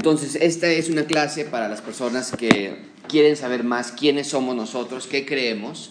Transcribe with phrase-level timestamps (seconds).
[0.00, 2.74] Entonces, esta es una clase para las personas que
[3.06, 5.90] quieren saber más quiénes somos nosotros, qué creemos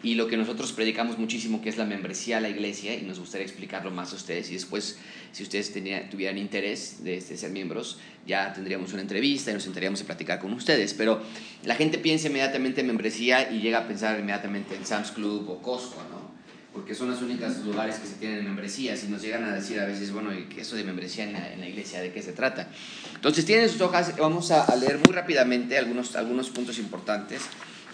[0.00, 3.18] y lo que nosotros predicamos muchísimo, que es la membresía a la iglesia, y nos
[3.18, 4.48] gustaría explicarlo más a ustedes.
[4.50, 4.96] Y después,
[5.32, 5.72] si ustedes
[6.08, 7.98] tuvieran interés de, de, ser miembros,
[8.28, 10.94] ya tendríamos una entrevista y nos sentaríamos a platicar con ustedes.
[10.94, 11.20] Pero
[11.64, 15.60] la gente piensa inmediatamente en membresía y llega a pensar inmediatamente en Sam's Club o
[15.60, 16.31] Costco, ¿no?
[16.72, 19.84] Porque son los únicos lugares que se tienen membresías y nos llegan a decir a
[19.84, 22.68] veces, bueno, eso de membresía en la, iglesia, ¿de qué se trata?
[23.14, 27.42] Entonces tienen sus hojas, vamos a, leer muy rápidamente algunos, algunos puntos importantes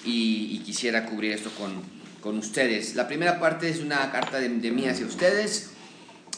[0.05, 1.83] y, quisiera cubrir esto con,
[2.21, 2.95] con, ustedes.
[2.95, 5.71] La primera parte es una carta de, de mí hacia ustedes,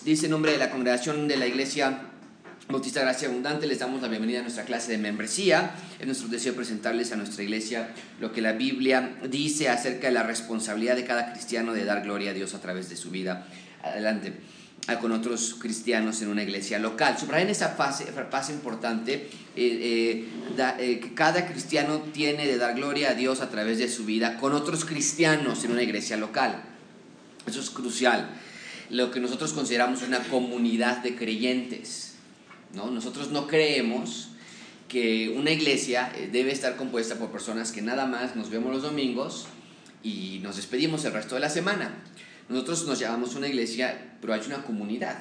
[0.05, 2.10] dice en nombre de la congregación de la iglesia
[2.71, 5.73] Bautista Gracia Abundante, les damos la bienvenida a nuestra clase de membresía.
[5.99, 7.89] Es nuestro deseo presentarles a nuestra iglesia
[8.21, 12.31] lo que la Biblia dice acerca de la responsabilidad de cada cristiano de dar gloria
[12.31, 13.47] a Dios a través de su vida.
[13.83, 14.35] Adelante
[15.01, 17.17] con otros cristianos en una iglesia local.
[17.17, 20.29] Subrayen esa fase, fase importante eh, eh,
[20.81, 24.37] eh, que cada cristiano tiene de dar gloria a Dios a través de su vida
[24.39, 26.63] con otros cristianos en una iglesia local.
[27.47, 28.31] Eso es crucial.
[28.89, 32.10] Lo que nosotros consideramos una comunidad de creyentes
[32.75, 32.91] ¿no?
[32.91, 34.29] Nosotros no creemos
[34.89, 38.83] que una iglesia eh, debe estar compuesta por personas que nada más nos vemos los
[38.83, 39.47] domingos
[40.03, 42.03] y nos despedimos el resto de la semana.
[42.49, 45.17] Nosotros nos llamamos una iglesia, pero hay una comunidad.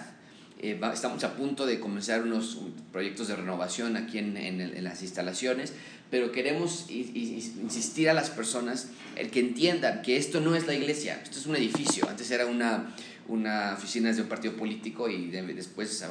[0.62, 2.58] Eh, estamos a punto de comenzar unos
[2.92, 5.74] proyectos de renovación aquí en, en, las instalaciones,
[6.10, 11.22] pero queremos insistir a las personas el que entiendan que esto no es la iglesia,
[11.24, 12.10] esto es un edificio.
[12.10, 12.96] Antes era una,
[13.28, 16.04] una oficina de un partido político y después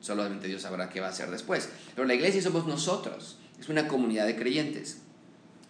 [0.00, 1.68] Solamente Dios sabrá qué va a hacer después.
[1.94, 3.38] Pero la iglesia somos nosotros.
[3.60, 4.98] Es una comunidad de creyentes.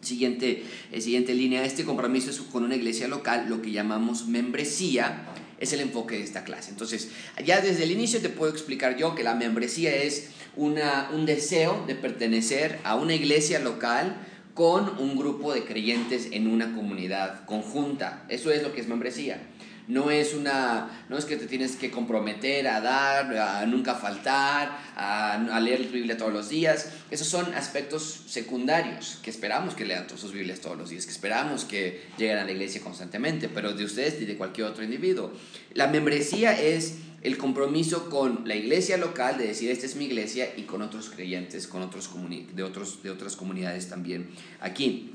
[0.00, 5.26] Siguiente, eh, siguiente línea, este compromiso es con una iglesia local, lo que llamamos membresía,
[5.58, 6.70] es el enfoque de esta clase.
[6.70, 7.08] Entonces,
[7.44, 11.84] ya desde el inicio te puedo explicar yo que la membresía es una, un deseo
[11.88, 14.16] de pertenecer a una iglesia local
[14.54, 18.24] con un grupo de creyentes en una comunidad conjunta.
[18.28, 19.40] Eso es lo que es membresía
[19.88, 24.78] no es una, no es que te tienes que comprometer a dar, a nunca faltar,
[24.94, 26.90] a, leer la Biblia todos los días.
[27.10, 31.12] Esos son aspectos secundarios que esperamos que lean todas sus Biblias todos los días, que
[31.12, 35.32] esperamos que lleguen a la iglesia constantemente, pero de ustedes y de cualquier otro individuo.
[35.72, 40.52] La membresía es el compromiso con la iglesia local de decir esta es mi iglesia
[40.56, 42.10] y con otros creyentes, con otros
[42.54, 44.28] de, otros, de otras comunidades también
[44.60, 45.14] aquí.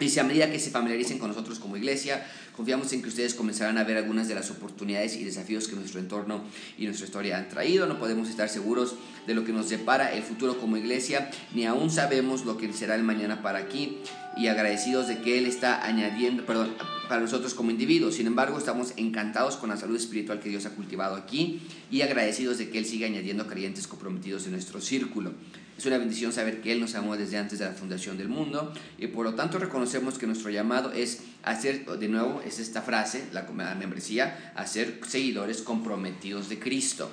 [0.00, 2.24] Dice, a medida que se familiaricen con nosotros como iglesia,
[2.58, 6.00] Confiamos en que ustedes comenzarán a ver algunas de las oportunidades y desafíos que nuestro
[6.00, 6.42] entorno
[6.76, 7.86] y nuestra historia han traído.
[7.86, 8.96] No podemos estar seguros
[9.28, 12.96] de lo que nos depara el futuro como iglesia, ni aún sabemos lo que será
[12.96, 13.98] el mañana para aquí
[14.36, 16.74] y agradecidos de que Él está añadiendo, perdón,
[17.08, 18.16] para nosotros como individuos.
[18.16, 21.60] Sin embargo, estamos encantados con la salud espiritual que Dios ha cultivado aquí
[21.92, 25.32] y agradecidos de que Él siga añadiendo creyentes comprometidos en nuestro círculo.
[25.78, 28.72] Es una bendición saber que Él nos amó desde antes de la fundación del mundo
[28.98, 33.26] y por lo tanto reconocemos que nuestro llamado es hacer, de nuevo, es esta frase,
[33.32, 33.42] la
[33.76, 37.08] membresía, a ser seguidores comprometidos de Cristo.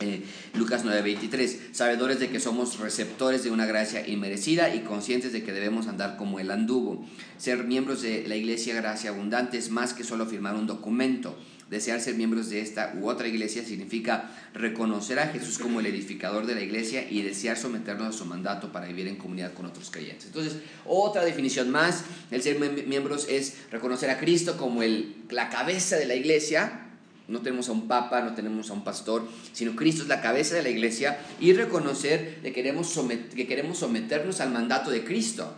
[0.00, 0.24] Eh,
[0.54, 5.52] Lucas 9:23, sabedores de que somos receptores de una gracia inmerecida y conscientes de que
[5.52, 7.06] debemos andar como Él anduvo.
[7.38, 11.38] Ser miembros de la Iglesia Gracia Abundante es más que solo firmar un documento
[11.70, 16.46] Desear ser miembros de esta u otra iglesia significa reconocer a Jesús como el edificador
[16.46, 19.90] de la iglesia y desear someternos a su mandato para vivir en comunidad con otros
[19.90, 20.26] creyentes.
[20.26, 25.96] Entonces, otra definición más, el ser miembros es reconocer a Cristo como el, la cabeza
[25.96, 26.82] de la iglesia.
[27.26, 30.54] No tenemos a un papa, no tenemos a un pastor, sino Cristo es la cabeza
[30.54, 32.96] de la iglesia y reconocer que queremos,
[33.34, 35.52] que queremos someternos al mandato de Cristo.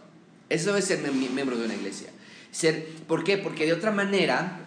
[0.49, 2.09] Eso es ser miembro de una iglesia.
[2.51, 3.37] Ser, ¿Por qué?
[3.37, 4.61] Porque de otra manera,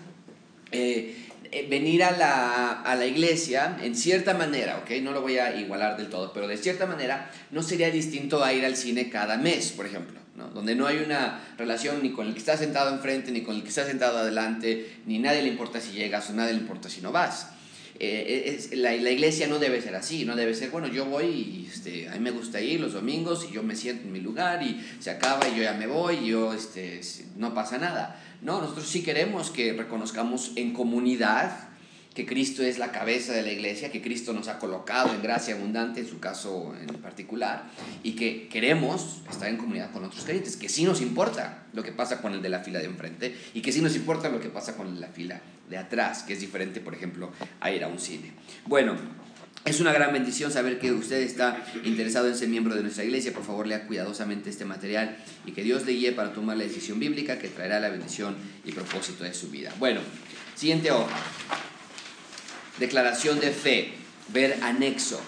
[0.72, 1.21] eh,
[1.70, 4.92] venir a la, a la, iglesia, en cierta manera, ¿ok?
[5.02, 8.54] No lo voy a igualar del todo, pero de cierta manera no sería distinto a
[8.54, 10.48] ir al cine cada mes, por ejemplo, ¿no?
[10.50, 13.64] Donde no hay una relación ni con el que está sentado enfrente, ni con el
[13.64, 17.02] que está sentado adelante, ni nadie le importa si llegas o nadie le importa si
[17.02, 17.50] no vas.
[18.00, 21.26] Eh, es, la, la, iglesia no debe ser así, no debe ser, bueno, yo voy
[21.26, 24.22] y este, a mí me gusta ir los domingos y yo me siento en mi
[24.22, 27.02] lugar y se acaba y yo ya me voy y yo, este,
[27.36, 31.70] no pasa nada no, nosotros sí queremos que reconozcamos en comunidad
[32.14, 35.56] que Cristo es la cabeza de la iglesia, que Cristo nos ha colocado en gracia
[35.56, 37.64] abundante, en su caso en particular,
[38.04, 41.94] y que queremos estar en comunidad con otros creyentes, que sí nos importa lo que
[41.94, 44.50] pasa con el de la fila de enfrente y que sí nos importa lo que
[44.50, 45.40] pasa con la fila
[45.70, 48.34] de atrás, que es diferente, por ejemplo, a ir a un cine.
[48.66, 48.98] Bueno,
[49.64, 53.32] es una gran bendición saber que usted está interesado en ser miembro de nuestra iglesia.
[53.32, 57.00] Por favor, lea cuidadosamente este material y que Dios le guíe para tomar la decisión
[57.00, 58.36] bíblica que traerá la bendición
[58.66, 59.72] y propósito de su vida.
[59.78, 60.02] Bueno,
[60.56, 61.16] siguiente hoja.
[62.80, 63.94] Declaración de fe.
[64.30, 65.22] Ver anexo.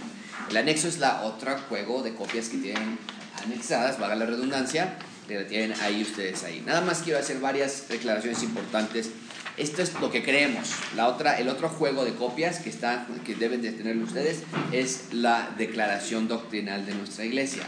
[0.50, 2.98] El anexo es la otra juego de copias que tienen
[3.44, 4.98] anexadas, valga la redundancia,
[5.28, 6.64] pero tienen ahí ustedes ahí.
[6.66, 9.12] Nada más quiero hacer varias declaraciones importantes.
[9.58, 10.72] Esto es lo que creemos.
[10.96, 15.14] La otra, el otro juego de copias que, está, que deben de tener ustedes es
[15.14, 17.64] la declaración doctrinal de nuestra iglesia.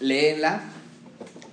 [0.00, 0.62] Léenla,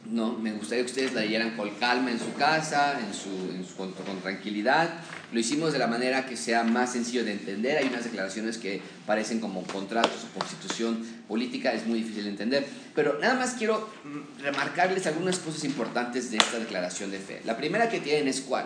[0.10, 3.94] no, me gustaría que ustedes la leyeran con calma en su casa, en su, con,
[4.22, 4.90] tranquilidad.
[5.32, 7.78] Lo hicimos de la manera que sea más sencillo de entender.
[7.78, 12.66] Hay unas declaraciones que parecen como contratos o constitución política, es muy difícil de entender.
[12.96, 17.42] Pero nada más quiero mm, remarcarles algunas cosas importantes de esta declaración de fe.
[17.46, 18.66] La primera que tienen es cuál.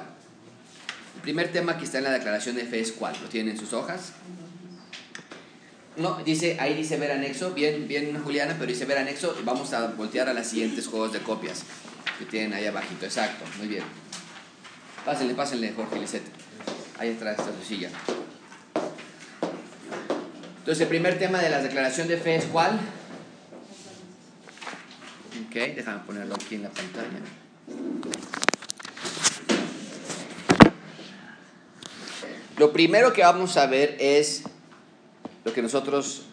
[1.15, 3.15] El primer tema que está en la declaración de fe es cuál.
[3.21, 4.13] ¿Lo tienen en sus hojas?
[5.97, 9.87] No, dice, ahí dice ver anexo, bien, bien Juliana, pero dice ver anexo vamos a
[9.87, 11.63] voltear a las siguientes juegos de copias
[12.17, 13.83] que tienen ahí abajito, exacto, muy bien.
[15.05, 16.42] Pásenle, pásenle, Jorge Lisette.
[17.03, 17.89] Ahí atrás está su silla.
[20.59, 22.79] Entonces, el primer tema de la declaración de fe es cuál?
[25.45, 27.09] Ok, déjame ponerlo aquí en la pantalla.
[32.55, 34.43] Lo primero que vamos a ver es
[35.43, 36.27] lo que nosotros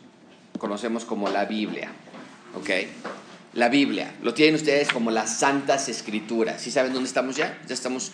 [0.60, 1.90] conocemos como la Biblia.
[2.54, 2.70] ¿Ok?
[3.52, 4.14] La Biblia.
[4.22, 6.62] Lo tienen ustedes como las santas escrituras.
[6.62, 7.60] ¿Sí saben dónde estamos ya?
[7.66, 8.12] Ya estamos.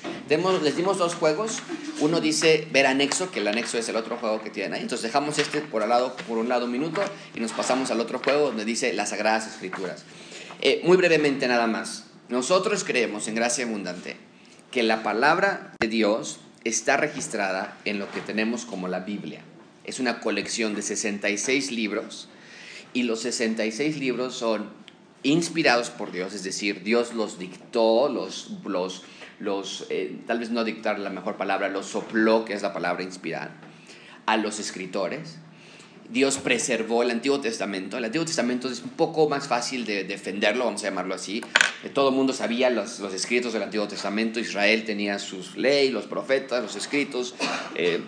[0.62, 1.58] les dimos dos juegos.
[2.00, 4.82] Uno dice ver anexo, que el anexo es el otro juego que tienen ahí.
[4.82, 7.02] Entonces dejamos este por, al lado, por un lado un minuto
[7.34, 10.04] y nos pasamos al otro juego donde dice las sagradas escrituras.
[10.62, 12.04] Eh, muy brevemente nada más.
[12.28, 14.16] Nosotros creemos en gracia abundante
[14.70, 19.42] que la palabra de Dios está registrada en lo que tenemos como la Biblia
[19.86, 22.28] es una colección de 66 libros
[22.92, 24.68] y los 66 libros son
[25.26, 29.02] inspirados por Dios, es decir, Dios los dictó, los, los,
[29.38, 33.02] los eh, tal vez no dictar la mejor palabra, los sopló, que es la palabra
[33.02, 33.50] inspirar,
[34.26, 35.38] a los escritores.
[36.08, 37.98] Dios preservó el Antiguo Testamento.
[37.98, 41.42] El Antiguo Testamento es un poco más fácil de defenderlo, vamos a llamarlo así.
[41.82, 44.38] Eh, todo el mundo sabía los, los escritos del Antiguo Testamento.
[44.38, 47.34] Israel tenía sus leyes, los profetas, los escritos.
[47.74, 48.00] Eh,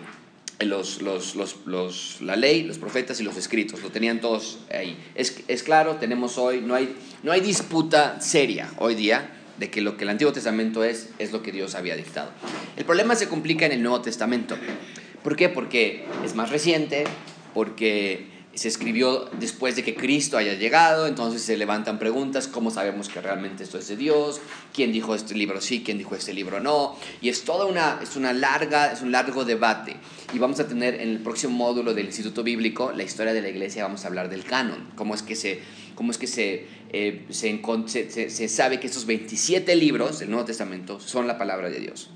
[0.59, 1.35] los, los,
[1.65, 4.97] los, la ley, los profetas y los escritos, lo tenían todos ahí.
[5.15, 9.81] Es, es, claro, tenemos hoy, no hay, no hay disputa seria hoy día de que
[9.81, 12.31] lo que el Antiguo Testamento es, es lo que Dios había dictado.
[12.77, 14.57] El problema se complica en el Nuevo Testamento.
[15.23, 15.49] ¿Por qué?
[15.49, 17.03] Porque es más reciente,
[17.53, 23.07] porque se escribió después de que Cristo haya llegado, entonces se levantan preguntas, ¿cómo sabemos
[23.07, 24.41] que realmente esto es de Dios?
[24.73, 25.81] ¿Quién dijo este libro sí?
[25.81, 26.97] ¿Quién dijo este libro no?
[27.21, 29.95] Y es toda una, es una larga, es un largo debate.
[30.33, 33.47] Y vamos a tener en el próximo módulo del Instituto Bíblico, la historia de la
[33.47, 35.61] iglesia, vamos a hablar del canon, cómo es que se,
[35.95, 40.99] cómo es que se, eh, se, se sabe que estos 27 libros del Nuevo Testamento
[40.99, 42.09] son la palabra de Dios.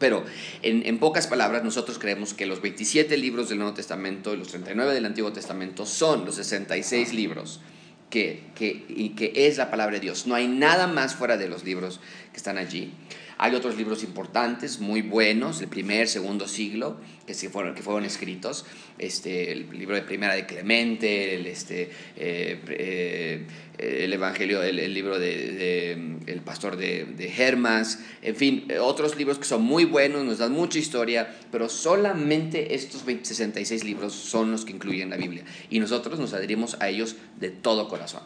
[0.00, 0.24] Pero
[0.62, 4.94] en, pocas palabras, nosotros creemos que los 27 libros del Nuevo Testamento y los 39
[4.94, 7.60] del Antiguo Testamento son los 66 libros
[8.08, 10.26] que, que, y que es la palabra de Dios.
[10.26, 12.00] No hay nada más fuera de los libros
[12.32, 12.92] que están allí.
[13.42, 18.66] Hay otros libros importantes, muy buenos, el primer, segundo siglo, que, fueron, que fueron escritos.
[18.98, 23.46] Este, el libro de Primera de Clemente, el, este, eh, eh,
[23.78, 29.46] el Evangelio, el, libro de, El Pastor de, de, Hermas, en fin, otros libros que
[29.46, 34.72] son muy buenos, nos dan mucha historia, pero solamente estos 66 libros son los que
[34.72, 35.44] incluyen la Biblia.
[35.70, 38.22] Y nosotros nos adherimos a ellos de todo corazón.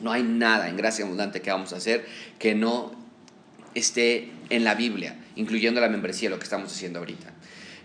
[0.00, 2.04] No hay nada en gracia abundante que vamos a hacer
[2.40, 2.98] que no
[3.76, 7.32] esté en la Biblia, incluyendo la membresía, lo que estamos haciendo ahorita.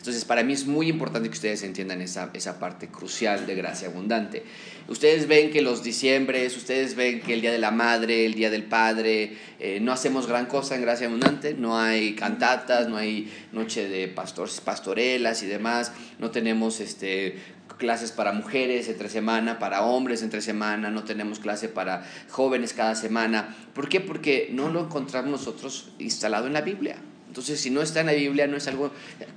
[0.06, 3.88] Entonces, para mí es muy importante que ustedes entiendan esa, esa parte crucial de gracia
[3.88, 4.44] abundante.
[4.88, 8.52] Ustedes ven que los diciembres, ustedes ven que el Día de la Madre, el Día
[8.52, 13.34] del Padre, eh, no hacemos gran cosa en gracia abundante, no hay cantatas, no hay
[13.52, 17.40] noche de pastores, pastorelas y demás, no tenemos este,
[17.78, 22.96] clases para mujeres entre semana, para hombres entre semana, no tenemos clase para jóvenes cada
[22.96, 23.56] semana.
[23.74, 24.02] ¿Por qué?
[24.02, 26.98] Porque no lo encontramos nosotros instalado en la Biblia.
[27.28, 28.92] Entonces, si no está en la Biblia, no es algo,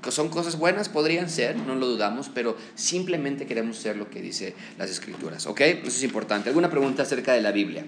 [0.09, 4.55] son cosas buenas, podrían ser, no lo dudamos, pero simplemente queremos ser lo que dice
[4.79, 5.61] las Escrituras, ¿ok?
[5.63, 6.49] Eso es importante.
[6.49, 7.85] ¿Alguna pregunta acerca de la Biblia?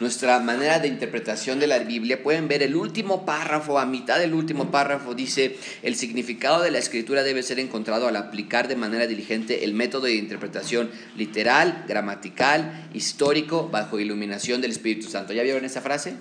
[0.00, 4.34] Nuestra manera de interpretación de la Biblia, pueden ver el último párrafo, a mitad del
[4.34, 9.06] último párrafo dice, el significado de la escritura debe ser encontrado al aplicar de manera
[9.06, 15.32] diligente el método de interpretación literal, gramatical, histórico, bajo iluminación del Espíritu Santo.
[15.32, 16.14] ¿Ya vieron esa frase?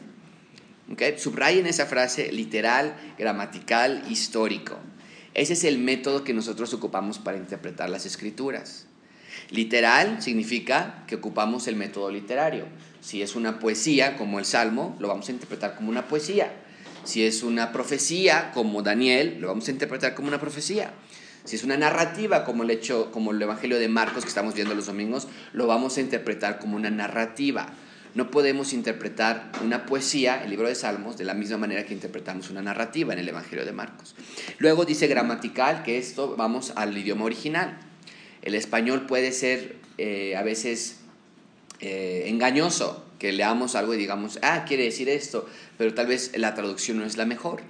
[0.92, 1.20] Okay.
[1.20, 4.80] Subrayen esa frase literal, gramatical, histórico.
[5.34, 8.88] Ese es el método que nosotros ocupamos para interpretar las escrituras.
[9.52, 12.66] Literal significa que ocupamos el método literario.
[13.02, 16.52] Si es una poesía, como el Salmo, lo vamos a interpretar como una poesía.
[17.04, 20.92] Si es una profecía, como Daniel, lo vamos a interpretar como una profecía.
[21.46, 24.76] Si es una narrativa como el, hecho, como el Evangelio de Marcos que estamos viendo
[24.76, 27.68] los domingos, lo vamos a interpretar como una narrativa.
[28.16, 32.50] No podemos interpretar una poesía, el libro de Salmos, de la misma manera que interpretamos
[32.50, 34.16] una narrativa en el Evangelio de Marcos.
[34.58, 37.80] Luego dice gramatical, que esto vamos al idioma original.
[38.42, 40.97] El español puede ser eh, a veces
[41.80, 46.54] eh, engañoso, que leamos algo y digamos, ah, quiere decir esto, pero tal vez la
[46.54, 47.62] traducción no es la mejor.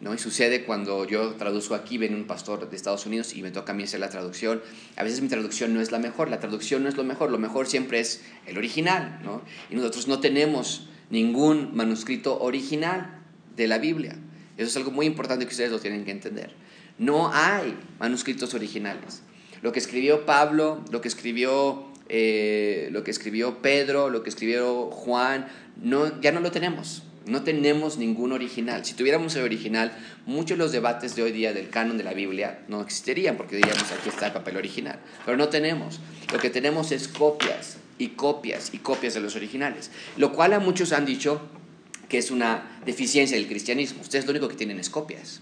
[0.00, 0.12] ¿no?
[0.12, 3.72] Y sucede cuando yo traduzco aquí, viene un pastor de Estados Unidos y me toca
[3.72, 4.62] a mí hacer la traducción.
[4.96, 7.38] A veces mi traducción no es la mejor, la traducción no es lo mejor, lo
[7.38, 9.20] mejor siempre es el original.
[9.24, 9.42] ¿no?
[9.70, 13.20] Y nosotros no tenemos ningún manuscrito original
[13.56, 14.16] de la Biblia.
[14.56, 16.54] Eso es algo muy importante que ustedes lo tienen que entender.
[16.98, 19.22] No hay manuscritos originales.
[19.62, 24.90] Lo que escribió Pablo, lo que escribió, eh, lo que escribió Pedro, lo que escribió
[24.90, 25.48] Juan,
[25.82, 27.02] no, ya no lo tenemos.
[27.26, 28.84] No tenemos ningún original.
[28.84, 29.92] Si tuviéramos el original,
[30.26, 33.56] muchos de los debates de hoy día del canon de la Biblia no existirían porque
[33.56, 35.00] diríamos aquí está el papel original.
[35.24, 35.98] Pero no tenemos.
[36.32, 39.90] Lo que tenemos es copias y copias y copias de los originales.
[40.16, 41.40] Lo cual a muchos han dicho
[42.08, 44.00] que es una deficiencia del cristianismo.
[44.00, 45.40] Ustedes lo único que tienen es copias.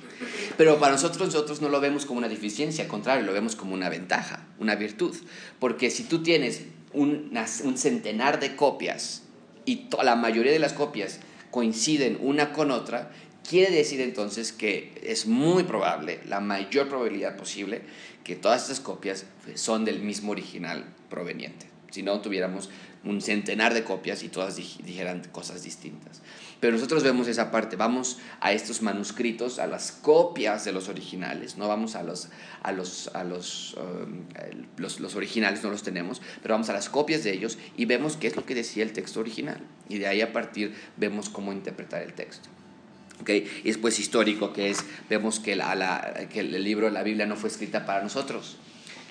[0.56, 3.74] Pero para nosotros, nosotros no lo vemos como una deficiencia, al contrario, lo vemos como
[3.74, 5.14] una ventaja, una virtud.
[5.58, 9.22] Porque si tú tienes un, un centenar de copias
[9.66, 13.12] y la mayoría de las copias coinciden una con otra,
[13.48, 17.82] quiere decir entonces que es muy probable, la mayor probabilidad posible,
[18.24, 21.66] que todas estas copias son del mismo original proveniente.
[21.90, 22.70] Si no, tuviéramos
[23.04, 26.22] un centenar de copias y todas dijeran cosas distintas.
[26.60, 31.58] Pero nosotros vemos esa parte, vamos a estos manuscritos, a las copias de los originales,
[31.58, 32.28] no vamos a los,
[32.62, 34.24] a los, a los, um,
[34.78, 38.16] los, los, originales, no los tenemos, pero vamos a las copias de ellos y vemos
[38.16, 39.60] qué es lo que decía el texto original.
[39.88, 42.48] Y de ahí a partir vemos cómo interpretar el texto.
[43.20, 43.48] Okay.
[43.62, 47.48] Y después histórico, que es, vemos que, la, que el libro, la Biblia no fue
[47.48, 48.56] escrita para nosotros.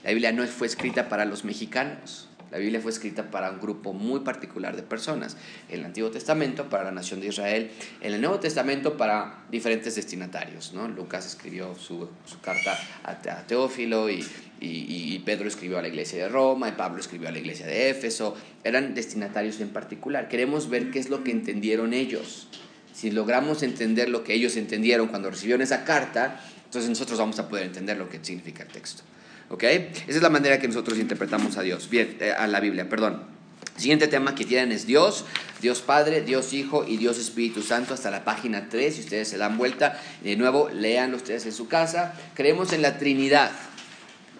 [0.03, 2.29] La Biblia no fue escrita para los mexicanos.
[2.53, 5.37] La Biblia fue escrita para un grupo muy particular de personas.
[5.69, 9.95] En el Antiguo Testamento para la nación de Israel, en el Nuevo Testamento para diferentes
[9.95, 10.71] destinatarios.
[10.71, 10.87] ¿no?
[10.87, 12.07] Lucas escribió su,
[12.43, 13.17] carta a,
[13.47, 14.23] Teófilo y,
[14.61, 17.65] y, y, Pedro escribió a la iglesia de Roma y Pablo escribió a la iglesia
[17.65, 18.37] de Éfeso.
[18.63, 20.27] Eran destinatarios en particular.
[20.27, 22.49] Queremos ver qué es lo que entendieron ellos.
[22.93, 27.49] Si logramos entender lo que ellos entendieron cuando recibieron esa carta, entonces nosotros vamos a
[27.49, 29.01] poder entender lo que significa el texto.
[29.49, 29.63] ¿Ok?
[29.63, 33.33] Esa es la manera que nosotros interpretamos a Dios, bien, eh, a la Biblia, perdón.
[33.77, 35.25] Siguiente tema que tienen es Dios,
[35.61, 38.93] Dios Padre, Dios Hijo y Dios Espíritu Santo hasta la página 3.
[38.93, 42.13] Si ustedes se dan vuelta, de nuevo, leanlo ustedes en su casa.
[42.35, 43.51] Creemos en la Trinidad.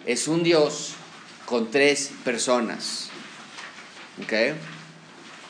[0.06, 0.94] Es un Dios
[1.46, 3.08] con tres personas.
[4.22, 4.32] ¿Ok?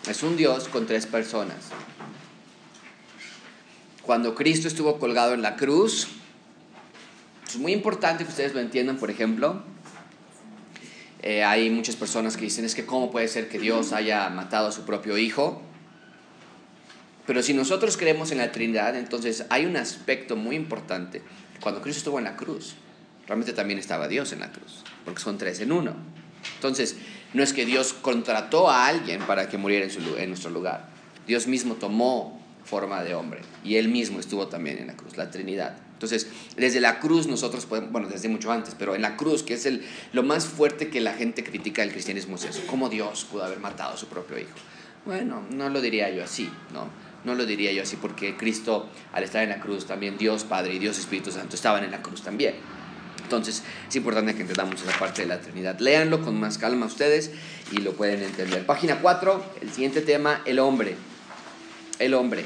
[0.08, 1.56] Es un Dios con tres personas.
[4.02, 6.08] Cuando Cristo estuvo colgado en la cruz,
[7.54, 9.62] es muy importante que ustedes lo entiendan, por ejemplo.
[11.22, 14.68] Eh, hay muchas personas que dicen, es que cómo puede ser que Dios haya matado
[14.68, 15.62] a su propio hijo.
[17.26, 21.22] Pero si nosotros creemos en la Trinidad, entonces hay un aspecto muy importante.
[21.60, 22.74] Cuando Cristo estuvo en la cruz,
[23.26, 25.94] realmente también estaba Dios en la cruz, porque son tres en uno.
[26.56, 26.96] Entonces,
[27.32, 29.86] no es que Dios contrató a alguien para que muriera
[30.18, 30.88] en, nuestro lugar.
[31.26, 35.30] Dios mismo tomó forma de hombre y él mismo estuvo también en la cruz, la
[35.30, 35.76] Trinidad.
[36.04, 39.54] Entonces, desde la cruz nosotros podemos, bueno, desde mucho antes, pero en la cruz, que
[39.54, 39.68] es
[40.12, 43.58] lo más fuerte que la gente critica del cristianismo, es eso, cómo Dios pudo haber
[43.58, 44.50] matado a su propio hijo.
[45.06, 46.88] Bueno, no lo diría yo así, ¿no?
[47.24, 50.74] No lo diría yo así porque Cristo, al estar en la cruz, también Dios Padre
[50.74, 52.54] y Dios Espíritu Santo estaban en la cruz también.
[53.22, 55.78] Entonces, es importante que entendamos esa parte de la Trinidad.
[55.78, 57.30] Léanlo con más calma ustedes
[57.72, 58.66] y lo pueden entender.
[58.66, 60.96] Página 4, el siguiente tema, el hombre.
[61.98, 62.44] El hombre.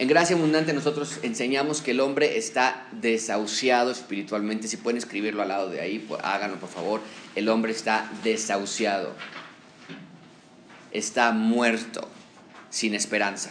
[0.00, 4.66] En Gracia Abundante nosotros enseñamos que el hombre está desahuciado espiritualmente.
[4.66, 7.02] Si pueden escribirlo al lado de ahí, pues háganlo por favor.
[7.36, 9.12] El hombre está desahuciado.
[10.90, 12.08] Está muerto,
[12.70, 13.50] sin esperanza.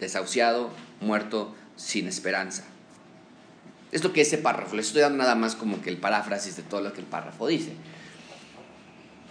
[0.00, 0.70] Desahuciado,
[1.02, 2.64] muerto, sin esperanza.
[3.92, 6.80] Esto que ese párrafo, les estoy dando nada más como que el paráfrasis de todo
[6.80, 7.74] lo que el párrafo dice.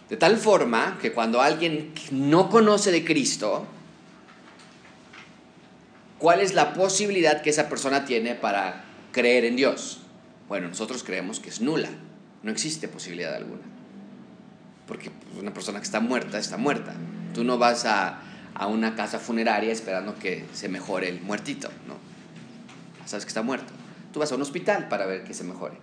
[0.08, 3.65] De tal forma que cuando alguien no conoce de Cristo,
[6.24, 10.00] ¿Cuál es la posibilidad que esa persona tiene para creer en Dios?
[10.48, 11.89] Bueno, nosotros creemos que es nula,
[12.44, 13.63] no existe posibilidad alguna.
[14.88, 16.94] Porque una persona que está muerta está muerta.
[17.34, 18.22] Tú no vas a,
[18.56, 21.98] a una casa funeraria esperando que se mejore el muertito, ¿no?
[23.06, 23.74] Sabes que está muerto.
[24.13, 25.75] Tú vas a un hospital para ver que se mejore.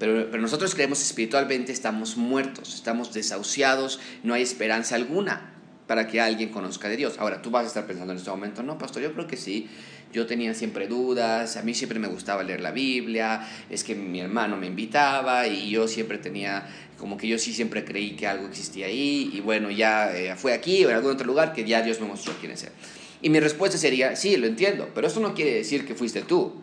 [0.00, 5.55] Pero, pero, nosotros creemos espiritualmente estamos muertos, estamos desahuciados, no hay esperanza alguna
[5.86, 7.16] para que alguien conozca de Dios.
[7.18, 9.68] Ahora, tú vas a estar pensando en este momento, no, pastor, yo creo que sí,
[10.12, 14.20] yo tenía siempre dudas, a mí siempre me gustaba leer la Biblia, es que mi
[14.20, 16.66] hermano me invitaba y yo siempre tenía,
[16.98, 20.54] como que yo sí siempre creí que algo existía ahí y bueno, ya eh, fue
[20.54, 22.72] aquí o en algún otro lugar que ya Dios me mostró quién es Él.
[23.22, 26.54] Y mi respuesta sería, sí, lo entiendo, pero eso no quiere decir que fuiste tú.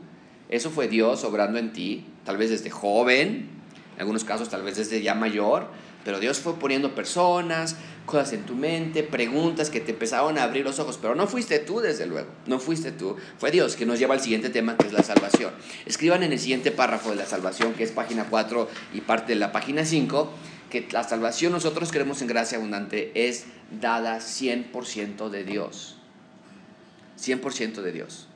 [0.50, 3.50] Eso fue Dios obrando en ti, tal vez desde joven,
[3.96, 5.70] en algunos casos tal vez desde ya mayor,
[6.04, 10.66] pero Dios fue poniendo personas, cosas en tu mente, preguntas que te empezaron a abrir
[10.66, 14.00] los ojos, pero no fuiste tú, desde luego, no fuiste tú, fue Dios que nos
[14.00, 15.52] lleva al siguiente tema que es la salvación.
[15.86, 19.40] Escriban en el siguiente párrafo de la salvación, que es página 4 y parte de
[19.40, 20.30] la página 5,
[20.70, 23.46] que la salvación nosotros creemos en gracia abundante es
[23.80, 25.98] dada 100% de Dios.
[27.20, 28.28] 100% de Dios.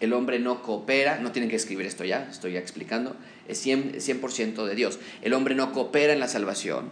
[0.00, 3.16] El hombre no coopera, no tienen que escribir esto ya, estoy ya explicando,
[3.48, 4.98] es 100%, 100 de Dios.
[5.22, 6.90] El hombre no coopera en la salvación,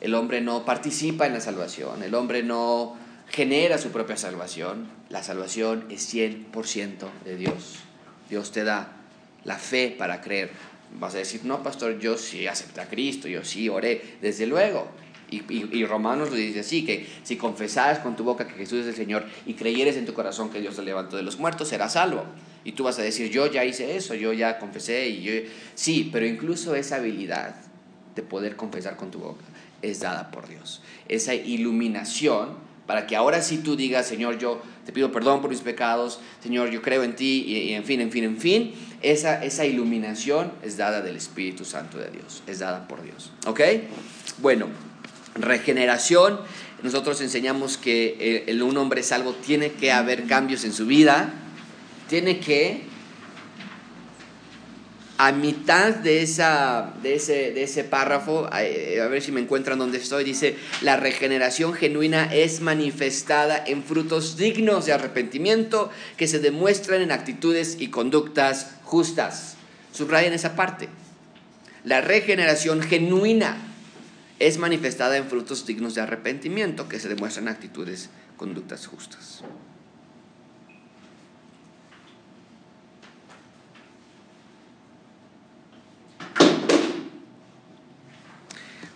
[0.00, 2.96] el hombre no participa en la salvación, el hombre no
[3.28, 7.76] genera su propia salvación, la salvación es 100% de Dios.
[8.28, 8.92] Dios te da
[9.44, 10.50] la fe para creer.
[10.98, 14.88] Vas a decir, no, pastor, yo sí acepté a Cristo, yo sí oré, desde luego.
[15.30, 18.88] Y, y, Romanos lo dice así, que si confesaras con tu boca que Jesús es
[18.88, 21.94] el Señor y creyeres en tu corazón que Dios te levantó de los muertos, serás
[21.94, 22.24] salvo.
[22.64, 25.32] Y tú vas a decir, yo ya hice eso, yo ya confesé y yo...
[25.74, 27.56] Sí, pero incluso esa habilidad
[28.14, 29.44] de poder confesar con tu boca
[29.82, 30.80] es dada por Dios.
[31.08, 35.60] Esa iluminación para que ahora sí tú digas, Señor, yo te pido perdón por mis
[35.60, 39.64] pecados, Señor, yo creo en ti, y, en fin, en fin, en fin, esa, esa
[39.64, 43.32] iluminación es dada del Espíritu Santo de Dios, es dada por Dios.
[43.46, 43.60] ¿Ok?
[44.38, 44.68] Bueno,
[45.34, 46.40] regeneración,
[46.82, 51.32] nosotros enseñamos que un hombre salvo tiene que haber cambios en su vida,
[52.14, 52.80] tiene que
[55.18, 59.98] a mitad de, esa, de, ese, de ese párrafo, a, ver si me encuentran donde
[59.98, 67.02] estoy, dice, la regeneración genuina es manifestada en frutos dignos de arrepentimiento que se demuestran
[67.02, 69.56] en actitudes y conductas justas.
[69.92, 70.88] Subrayen esa parte.
[71.82, 73.56] La regeneración genuina
[74.38, 79.42] es manifestada en frutos dignos de arrepentimiento que se demuestran en actitudes, conductas justas.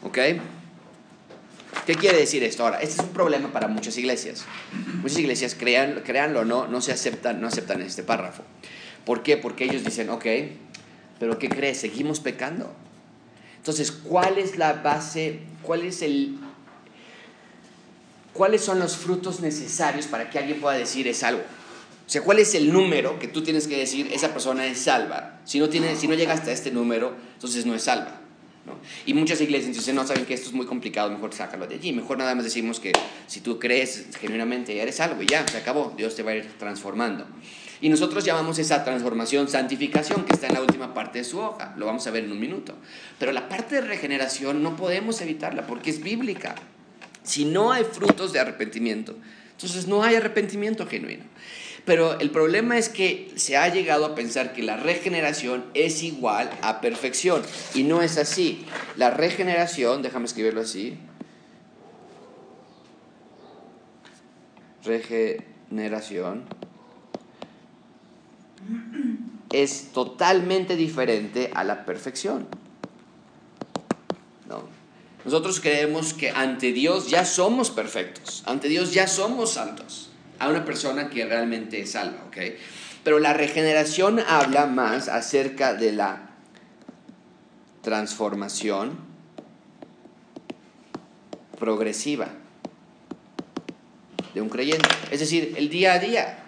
[0.09, 0.19] ¿Ok?
[1.85, 2.65] ¿Qué quiere decir esto?
[2.65, 4.47] Ahora, este es un problema para muchas iglesias.
[5.03, 8.43] Muchas iglesias, crean, créanlo o no, no se aceptan, no aceptan este párrafo.
[9.05, 9.37] ¿Por qué?
[9.37, 10.25] Porque ellos dicen, ok,
[11.21, 11.79] pero ¿qué crees?
[11.79, 12.73] ¿Seguimos pecando?
[13.59, 15.41] Entonces, ¿cuál es la base?
[15.63, 16.39] ¿Cuál es el,
[18.33, 21.43] ¿Cuáles son los frutos necesarios para que alguien pueda decir es algo?
[21.43, 25.41] O sea, ¿cuál es el número que tú tienes que decir esa persona es salva?
[25.45, 28.23] Si no, tiene, si no llega hasta este número, entonces no es salva.
[29.07, 31.93] Y muchas iglesias dicen, no, saben que esto es muy complicado, mejor sácalo de allí.
[31.93, 32.93] Mejor nada más decimos que
[33.27, 36.47] si tú crees genuinamente eres algo y ya, se acabó, Dios te va a ir
[36.59, 37.27] transformando.
[37.81, 41.75] Y nosotros llamamos esa transformación santificación que está en la última parte de su hoja.
[41.77, 42.75] Lo vamos a ver en un minuto.
[43.19, 46.57] Pero la parte de regeneración no podemos evitarla porque es bíblica.
[47.23, 49.17] Si no hay frutos de arrepentimiento,
[49.53, 51.25] entonces no hay arrepentimiento genuino.
[51.89, 56.51] Pero el problema es que se ha llegado a pensar que la regeneración es igual
[56.61, 57.41] a perfección.
[57.73, 58.67] Y no es así.
[58.97, 60.99] La regeneración, déjame escribirlo así.
[64.85, 66.45] Regeneración
[69.51, 72.47] es totalmente diferente a la perfección.
[75.25, 80.08] Nosotros creemos que ante Dios ya somos perfectos, ante Dios ya somos santos
[80.39, 82.37] a una persona que realmente es salva, ¿ok?
[83.05, 86.31] Pero la regeneración habla más acerca de la
[87.83, 88.99] transformación
[91.59, 92.29] progresiva
[94.35, 96.39] de un creyente, es decir, el día a día.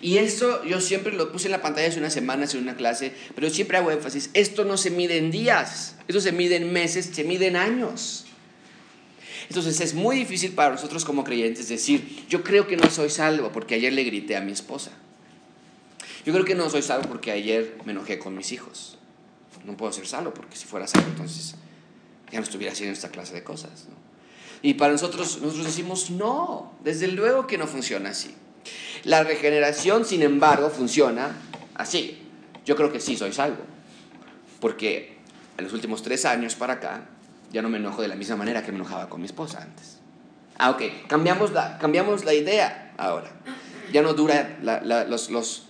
[0.00, 3.12] Y esto yo siempre lo puse en la pantalla hace unas semanas en una clase,
[3.34, 7.10] pero siempre hago énfasis, esto no se mide en días, esto se mide en meses,
[7.12, 8.23] se mide en años.
[9.48, 13.52] Entonces es muy difícil para nosotros como creyentes decir, yo creo que no soy salvo
[13.52, 14.90] porque ayer le grité a mi esposa.
[16.24, 18.98] Yo creo que no soy salvo porque ayer me enojé con mis hijos.
[19.64, 21.54] No puedo ser salvo porque si fuera salvo entonces
[22.30, 23.86] ya no estuviera haciendo esta clase de cosas.
[24.62, 28.34] Y para nosotros, nosotros decimos, no, desde luego que no funciona así.
[29.04, 31.36] La regeneración, sin embargo, funciona
[31.74, 32.18] así.
[32.64, 33.62] Yo creo que sí soy salvo.
[34.60, 35.18] Porque
[35.58, 37.06] en los últimos tres años para acá,
[37.54, 39.98] ya no me enojo de la misma manera que me enojaba con mi esposa antes.
[40.58, 43.30] Ah, ok, cambiamos la, cambiamos la idea ahora.
[43.92, 45.66] Ya no dura, la, los, los,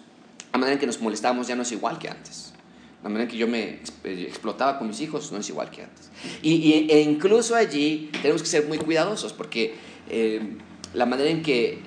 [0.52, 2.54] la manera en que nos molestamos ya no es igual que antes.
[3.02, 6.10] La manera en que yo me explotaba con mis hijos no es igual que antes.
[6.40, 9.74] Y, e incluso allí tenemos que ser muy cuidadosos porque
[10.08, 10.56] eh,
[10.94, 11.80] la manera en que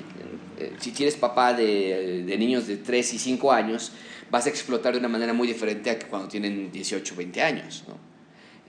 [0.60, 3.94] eh, si tienes papá de, de, niños de 3 y 5 años,
[4.30, 7.42] vas a explotar de una manera muy diferente a que cuando tienen 18 o 20
[7.42, 7.84] años.
[7.88, 7.96] ¿no?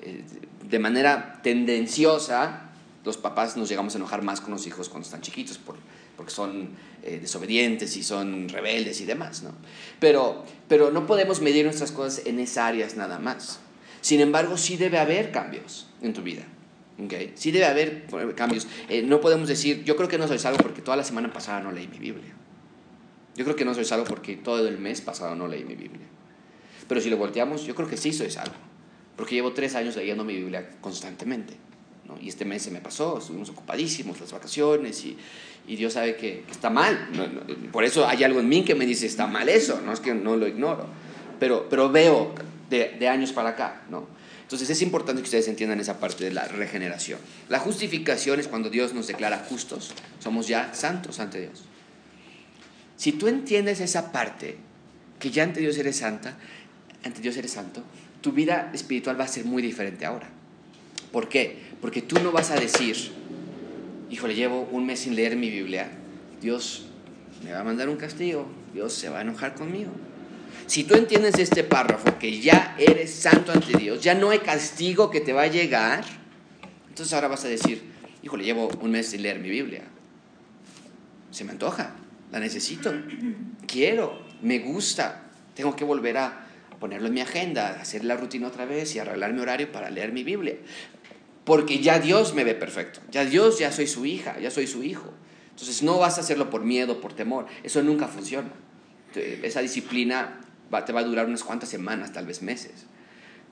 [0.00, 0.24] Eh,
[0.68, 2.70] de manera tendenciosa,
[3.04, 5.76] los papás nos llegamos a enojar más con los hijos cuando están chiquitos, por,
[6.16, 6.70] porque son
[7.02, 9.42] eh, desobedientes y son rebeldes y demás.
[9.42, 9.52] ¿no?
[9.98, 13.60] Pero, pero no podemos medir nuestras cosas en esas áreas nada más.
[14.00, 16.44] Sin embargo, sí debe haber cambios en tu vida.
[17.04, 17.32] Okay.
[17.36, 18.66] Sí debe haber cambios.
[18.88, 21.60] Eh, no podemos decir, yo creo que no soy salvo porque toda la semana pasada
[21.60, 22.34] no leí mi Biblia.
[23.36, 26.06] Yo creo que no soy salvo porque todo el mes pasado no leí mi Biblia.
[26.88, 28.67] Pero si lo volteamos, yo creo que sí soy salvo.
[29.18, 31.54] Porque llevo tres años leyendo mi Biblia constantemente.
[32.06, 32.16] ¿no?
[32.22, 35.18] Y este mes se me pasó, estuvimos ocupadísimos, las vacaciones, y,
[35.66, 37.10] y Dios sabe que está mal.
[37.72, 40.14] por eso hay algo en mí que me dice, está mal eso, no es que
[40.14, 40.86] no lo ignoro.
[41.40, 42.32] Pero, pero veo
[42.70, 44.06] de, de años para acá, ¿no?
[44.42, 47.18] Entonces es importante que ustedes entiendan esa parte de la regeneración.
[47.48, 51.64] La justificación es cuando Dios nos declara justos, somos ya santos ante Dios.
[52.96, 54.58] Si tú entiendes esa parte,
[55.18, 56.38] que ya ante Dios eres santa,
[57.04, 57.82] ante Dios eres santo,
[58.20, 60.28] tu vida espiritual va a ser muy diferente ahora.
[61.12, 61.58] ¿Por qué?
[61.80, 62.96] Porque tú no vas a decir,
[64.10, 65.88] híjole, llevo un mes sin leer mi Biblia,
[66.40, 66.86] Dios
[67.44, 69.90] me va a mandar un castigo, Dios se va a enojar conmigo.
[70.66, 75.10] Si tú entiendes este párrafo, que ya eres santo ante Dios, ya no hay castigo
[75.10, 76.04] que te va a llegar,
[76.88, 77.82] entonces ahora vas a decir,
[78.22, 79.84] híjole, llevo un mes sin leer mi Biblia.
[81.30, 81.94] Se me antoja,
[82.32, 82.92] la necesito,
[83.66, 85.22] quiero, me gusta,
[85.54, 86.47] tengo que volver a
[86.78, 90.12] ponerlo en mi agenda, hacer la rutina otra vez y arreglar mi horario para leer
[90.12, 90.56] mi Biblia.
[91.44, 94.82] Porque ya Dios me ve perfecto, ya Dios, ya soy su hija, ya soy su
[94.82, 95.12] hijo.
[95.50, 98.50] Entonces no vas a hacerlo por miedo, por temor, eso nunca funciona.
[99.14, 100.40] Esa disciplina
[100.86, 102.86] te va a durar unas cuantas semanas, tal vez meses.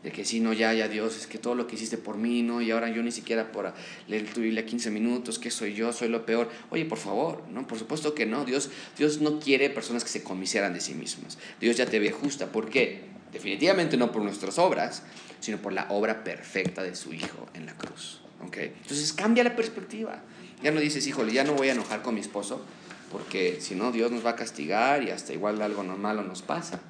[0.03, 2.43] De que si no, ya, ya Dios, es que todo lo que hiciste por mí,
[2.43, 2.61] ¿no?
[2.61, 3.73] Y ahora yo ni siquiera por
[4.07, 6.49] leer tu Biblia 15 minutos, que soy yo, soy lo peor.
[6.71, 7.67] Oye, por favor, ¿no?
[7.67, 8.45] Por supuesto que no.
[8.45, 11.39] Dios, Dios no quiere personas que se comiseran de sí mismas.
[11.61, 12.53] Dios ya te ve justa.
[12.53, 13.16] ¿Por qué?
[13.33, 15.03] Definitivamente no por nuestras obras,
[15.41, 18.21] sino por la obra perfecta de su Hijo en la cruz.
[18.47, 18.73] ¿okay?
[18.83, 20.23] Entonces cambia la perspectiva.
[20.63, 22.65] Ya no dices, híjole, ya no voy a enojar con mi esposo,
[23.13, 26.81] porque si no, Dios nos va a castigar y hasta igual algo malo nos pasa.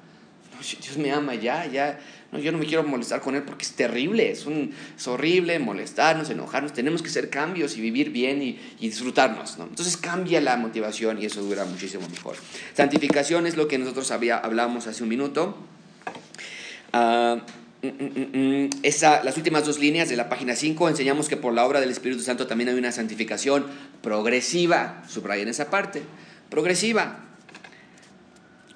[0.81, 1.99] Dios me ama ya, ya.
[2.31, 4.73] No, yo no me quiero molestar con Él porque es terrible, es, un,
[5.05, 6.73] horrible molestarnos, enojarnos.
[6.73, 9.57] Tenemos que hacer cambios y vivir bien y, disfrutarnos.
[9.57, 9.65] ¿no?
[9.65, 12.35] Entonces cambia la motivación y eso dura muchísimo mejor.
[12.73, 15.55] Santificación es lo que nosotros había, hablamos hace un minuto.
[16.97, 17.41] Uh,
[18.81, 21.91] esa, las últimas dos líneas de la página 5 enseñamos que por la obra del
[21.91, 23.65] Espíritu Santo también hay una santificación
[24.01, 25.03] progresiva.
[25.07, 26.01] Subrayen esa parte.
[26.49, 27.27] Progresiva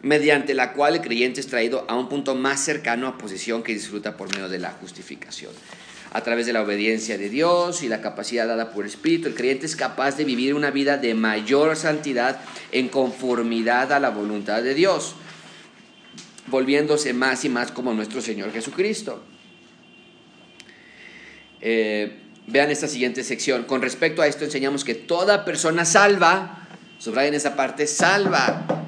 [0.02, 3.74] mediante la cual el creyente es traído a un punto más cercano a posición que
[3.74, 5.52] disfruta por medio de la justificación.
[6.14, 9.36] A través de la obediencia de Dios y la capacidad dada por el Espíritu, el
[9.36, 14.62] creyente es capaz de vivir una vida de mayor santidad en conformidad a la voluntad
[14.62, 15.16] de Dios,
[16.52, 19.24] volviéndose más y más como nuestro Señor Jesucristo.
[21.62, 23.64] Eh, vean esta siguiente sección.
[23.64, 26.68] Con respecto a esto enseñamos que toda persona salva,
[27.00, 28.82] subrayen esa parte, salva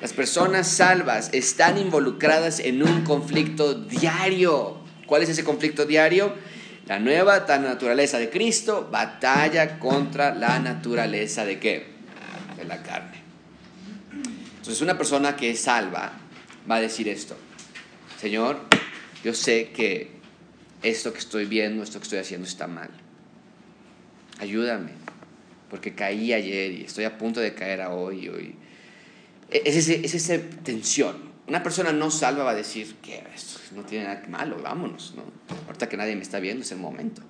[0.00, 4.78] las personas salvas están involucradas en un conflicto diario.
[5.06, 6.34] ¿Cuál es ese conflicto diario?
[6.86, 11.94] La nueva naturaleza de Cristo batalla contra la naturaleza de qué?
[12.56, 13.18] De la carne.
[14.58, 16.12] Entonces una persona que es salva
[16.70, 17.36] va a decir esto.
[18.20, 18.60] Señor,
[19.24, 20.10] yo sé que
[20.82, 22.90] esto que estoy viendo, esto que estoy haciendo está mal.
[24.38, 24.92] Ayúdame,
[25.70, 28.28] porque caí ayer y estoy a punto de caer hoy.
[28.28, 28.54] hoy
[29.50, 31.28] es, esa tensión.
[31.46, 35.14] Una persona no salva va a decir que esto no tiene nada malo, vámonos.
[35.16, 35.22] ¿no?
[35.66, 37.22] Ahorita que nadie me está viendo es el momento.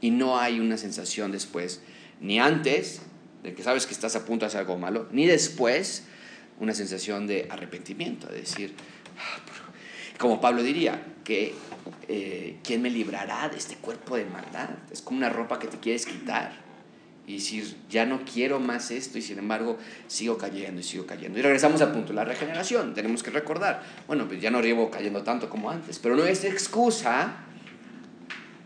[0.00, 1.82] Y no hay una sensación después,
[2.20, 3.02] ni antes
[3.42, 6.04] de que sabes que estás a punto de hacer algo malo, ni después
[6.60, 8.74] una sensación de arrepentimiento, de decir,
[9.18, 9.40] ah,
[10.18, 11.54] como Pablo diría, que
[12.08, 14.68] eh, ¿quién me librará de este cuerpo de maldad?
[14.92, 16.52] Es como una ropa que te quieres quitar
[17.26, 21.38] y decir, ya no quiero más esto y sin embargo sigo cayendo y sigo cayendo.
[21.38, 25.22] Y regresamos al punto, la regeneración, tenemos que recordar, bueno, pues ya no llevo cayendo
[25.22, 27.36] tanto como antes, pero no es excusa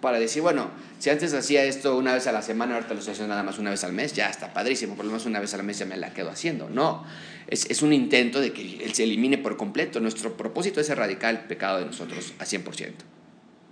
[0.01, 0.71] para decir, bueno,
[1.05, 3.59] si antes hacía esto una vez a la semana, ahorita lo estoy haciendo nada más
[3.59, 5.85] una vez al mes, ya está padrísimo, por lo menos una vez al mes ya
[5.85, 6.71] me la quedo haciendo.
[6.71, 7.05] No,
[7.47, 10.01] es, es un intento de que se elimine por completo.
[10.01, 12.65] Nuestro propósito es erradicar el pecado de nosotros a 100%.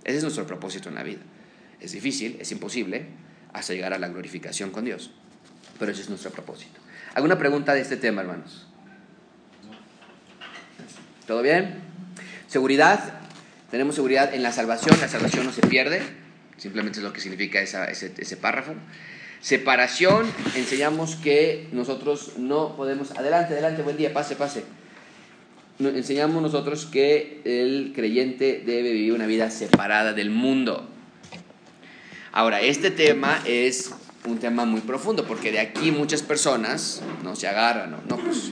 [0.03, 1.21] Ese es nuestro propósito en la vida.
[1.81, 3.07] Es difícil, es imposible,
[3.51, 5.09] hasta llegar a la glorificación con Dios.
[5.79, 6.79] Pero ese es nuestro propósito.
[7.15, 8.67] ¿Alguna pregunta de este tema, hermanos?
[11.25, 11.79] ¿Todo bien?
[12.47, 13.21] Seguridad.
[13.71, 14.95] Tenemos seguridad en la salvación.
[15.01, 16.21] La salvación no se pierde.
[16.57, 18.73] Simplemente es lo que significa ese, ese, párrafo.
[19.41, 23.11] Separación, enseñamos que nosotros no podemos...
[23.11, 24.63] Adelante, adelante, buen día, pase, pase.
[25.79, 30.87] Enseñamos nosotros que el creyente debe vivir una vida separada del mundo.
[32.31, 33.91] Ahora, este tema es
[34.25, 38.51] un tema muy profundo, porque de aquí muchas personas no se agarran, no, no pues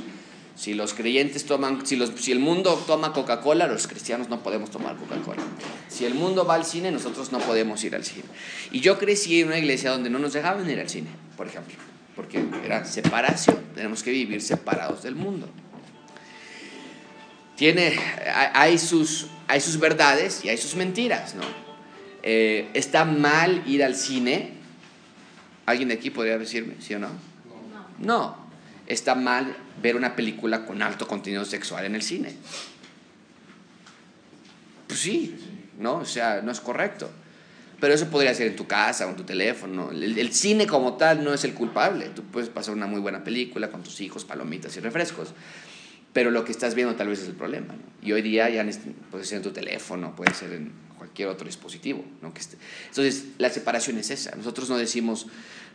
[0.62, 4.70] si los creyentes toman, si, los, si el mundo toma Coca-Cola, los cristianos no podemos
[4.70, 5.42] tomar Coca-Cola.
[5.88, 8.26] Si el mundo va al cine, nosotros no podemos ir al cine.
[8.72, 11.74] Y yo crecí en una iglesia donde no nos dejaban ir al cine, por ejemplo,
[12.16, 15.50] porque era separación, tenemos que vivir separados del mundo.
[17.56, 17.98] Tiene,
[18.54, 21.42] hay, sus, hay sus verdades y hay sus mentiras, ¿no?
[22.22, 24.52] Eh, ¿Está mal ir al cine?
[25.66, 27.08] ¿Alguien de aquí podría decirme, sí o no?
[27.08, 27.16] No.
[27.98, 28.42] no.
[28.86, 32.36] Está mal ver una película con alto contenido sexual en el cine.
[34.88, 35.36] Pues sí,
[35.80, 35.96] ¿no?
[35.98, 37.10] O sea, no es correcto.
[37.82, 39.90] Pero eso podría ser en tu casa o en tu teléfono.
[39.92, 42.10] El, cine como tal no es el culpable.
[42.10, 45.34] Tú puedes pasar una muy buena película con tus hijos, palomitas y refrescos.
[46.14, 47.74] Pero lo que estás viendo tal vez es el problema.
[48.04, 48.64] Y hoy día ya
[49.10, 52.06] puede ser en tu teléfono, puede ser en cualquier otro dispositivo.
[52.22, 52.32] ¿no?
[52.90, 54.36] Entonces, la separación es esa.
[54.36, 55.26] Nosotros no decimos,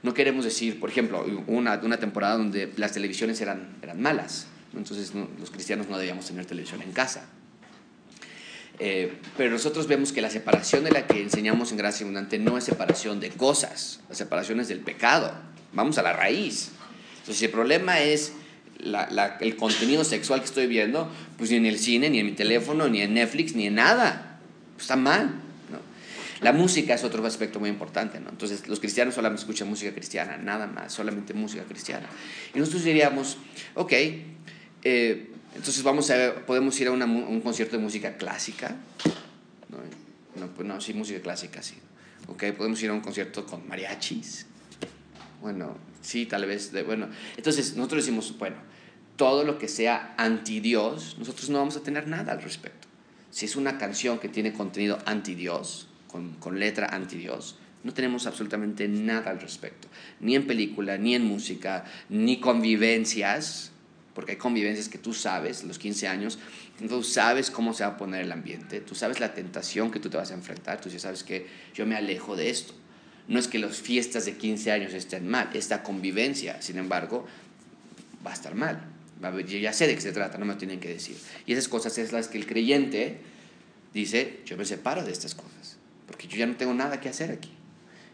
[0.03, 5.13] no queremos decir, por ejemplo, una, una temporada donde las televisiones eran, eran malas, entonces
[5.15, 7.27] los cristianos no debíamos tener televisión en casa.
[8.79, 12.59] Eh, pero nosotros vemos que la separación de la que enseñamos en Gracia Abundante no
[12.59, 15.33] es separación de cosas, la separación es del pecado.
[15.73, 16.71] Vamos a la raíz.
[17.19, 18.33] Entonces, si el problema es
[18.79, 22.33] la, el contenido sexual que estoy viendo, pues ni en el cine, ni en mi
[22.33, 24.39] teléfono, ni en Netflix, ni en nada.
[24.79, 25.41] Está mal.
[26.41, 28.31] La música es otro aspecto muy importante, ¿no?
[28.31, 32.07] Entonces, los cristianos solamente escuchan música cristiana, nada más, solamente música cristiana.
[32.55, 33.39] Y nosotros diríamos,
[33.75, 38.77] ok, eh, entonces vamos a, podemos ir a un concierto de música clásica.
[40.39, 41.77] No, pues no, sí, música clásica, sí.
[42.29, 44.47] Ok, podemos ir a un concierto con mariachis.
[45.41, 47.09] Bueno, sí, tal vez, bueno.
[47.37, 48.57] Entonces, nosotros decimos, bueno,
[49.17, 52.87] todo lo que sea anti Dios, nosotros no vamos a tener nada al respecto.
[53.31, 55.86] Si es una canción que tiene contenido anti Dios,
[56.41, 57.57] con, letra anti-Dios.
[57.85, 59.89] No tenemos absolutamente nada al respecto,
[60.21, 63.71] ni en película, ni en música, ni convivencias,
[64.15, 66.39] porque hay convivencias que tú sabes, los 15 años,
[66.89, 70.11] tú sabes cómo se va a poner el ambiente, tú sabes la tentación que tú
[70.11, 72.75] te vas a enfrentar, tú ya sabes que yo me alejo de esto.
[73.29, 77.27] No es que las fiestas de 15 años estén mal, esta convivencia, sin embargo,
[78.25, 78.81] va a estar mal.
[79.21, 81.17] Yo ya sé de qué se trata, no me tienen que decir.
[81.47, 83.19] Y esas cosas es las que el creyente
[83.95, 85.56] dice, yo me separo de estas cosas
[86.07, 87.51] porque yo ya no tengo nada que hacer aquí.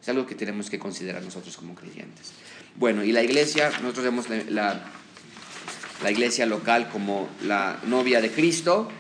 [0.01, 2.33] Es algo que tenemos que considerar nosotros como creyentes.
[2.77, 4.81] Bueno, y la iglesia, nosotros vemos la,
[6.03, 8.91] la, iglesia local como la novia de Cristo.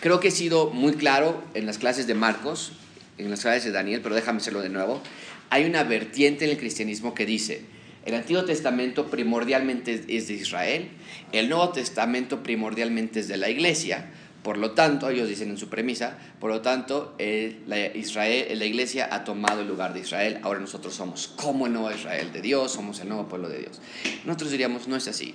[0.00, 2.72] Creo que he sido muy claro en las clases de Marcos,
[3.18, 5.02] en las clases de Daniel, pero déjame hacerlo de nuevo.
[5.50, 7.62] Hay una vertiente en el cristianismo que dice,
[8.04, 10.88] el Antiguo Testamento primordialmente es de Israel,
[11.32, 14.10] el Nuevo Testamento primordialmente es de la iglesia,
[14.46, 19.24] por lo tanto, ellos dicen en su premisa, por lo tanto, la, la iglesia ha
[19.24, 23.00] tomado el lugar de Israel, ahora nosotros somos como el nuevo Israel de Dios, somos
[23.00, 23.80] el nuevo pueblo de Dios.
[24.24, 25.34] Nosotros diríamos, no es así.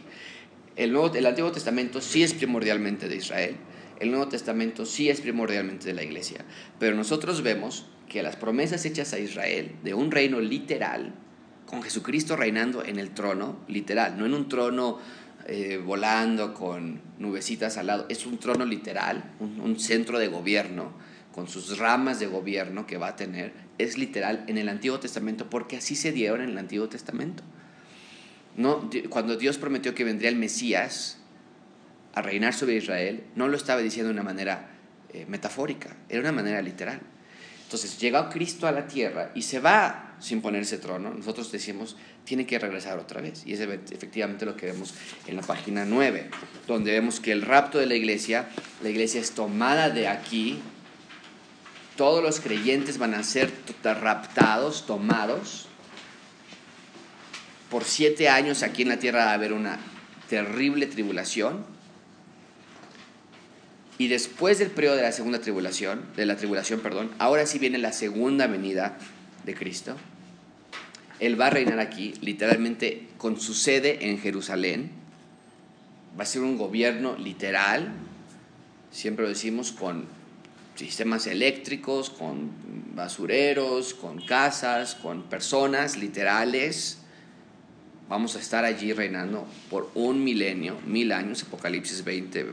[0.77, 3.57] El, nuevo, el Antiguo Testamento sí es primordialmente de Israel,
[3.99, 6.45] el Nuevo Testamento sí es primordialmente de la iglesia,
[6.79, 11.13] pero nosotros vemos que las promesas hechas a Israel de un reino literal,
[11.65, 14.99] con Jesucristo reinando en el trono, literal, no en un trono
[15.47, 18.05] eh, volando con nubecitas al lado.
[18.09, 20.93] Es un trono literal, un, centro de gobierno,
[21.33, 23.53] con sus ramas de gobierno que va a tener.
[23.77, 27.43] Es literal en el Antiguo Testamento porque así se dieron en el Antiguo Testamento.
[28.57, 31.17] No, cuando Dios prometió que vendría el Mesías
[32.13, 34.71] a reinar sobre Israel, no lo estaba diciendo de una manera
[35.13, 36.99] eh, metafórica, era una manera literal.
[37.63, 41.13] Entonces llega Cristo a la tierra y se va sin ponerse trono.
[41.13, 43.43] Nosotros decimos, tiene que regresar otra vez.
[43.45, 44.93] Y es efectivamente lo que vemos
[45.27, 46.29] en la página 9,
[46.67, 48.47] donde vemos que el rapto de la iglesia,
[48.81, 50.59] la iglesia es tomada de aquí,
[51.97, 53.51] todos los creyentes van a ser
[53.83, 55.67] raptados, tomados.
[57.69, 59.79] Por siete años aquí en la tierra va a haber una
[60.29, 61.65] terrible tribulación.
[63.97, 67.77] Y después del periodo de la segunda tribulación, de la tribulación, perdón, ahora sí viene
[67.77, 68.97] la segunda venida
[69.45, 69.95] de Cristo.
[71.21, 74.89] Él va a reinar aquí, literalmente con su sede en Jerusalén.
[76.19, 77.93] Va a ser un gobierno literal,
[78.91, 80.05] siempre lo decimos, con
[80.75, 82.49] sistemas eléctricos, con
[82.95, 86.97] basureros, con casas, con personas literales.
[88.09, 92.47] Vamos a estar allí reinando por un milenio, mil años, Apocalipsis 20,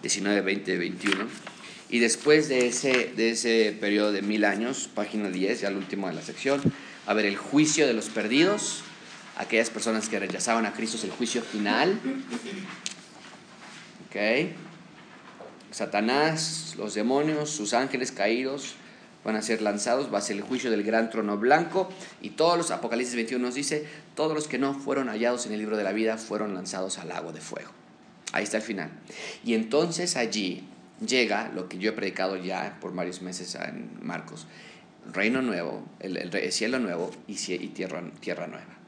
[0.00, 1.24] 19, 20, 21.
[1.90, 6.06] Y después de ese, de ese periodo de mil años, página 10, ya el último
[6.06, 6.62] de la sección,
[7.06, 8.82] a ver el juicio de los perdidos,
[9.36, 11.98] aquellas personas que rechazaban a Cristo es el juicio final.
[14.08, 14.52] ¿Ok?
[15.70, 18.74] Satanás, los demonios, sus ángeles caídos
[19.24, 21.88] van a ser lanzados, va a ser el juicio del gran trono blanco
[22.22, 25.58] y todos los, Apocalipsis 21 nos dice, todos los que no fueron hallados en el
[25.58, 27.70] libro de la vida fueron lanzados al lago de fuego.
[28.32, 28.90] Ahí está el final.
[29.44, 30.64] Y entonces allí
[31.04, 34.46] llega lo que yo he predicado ya por varios meses en Marcos,
[35.12, 37.36] reino nuevo, el, cielo nuevo y,
[37.68, 38.78] tierra, tierra nueva,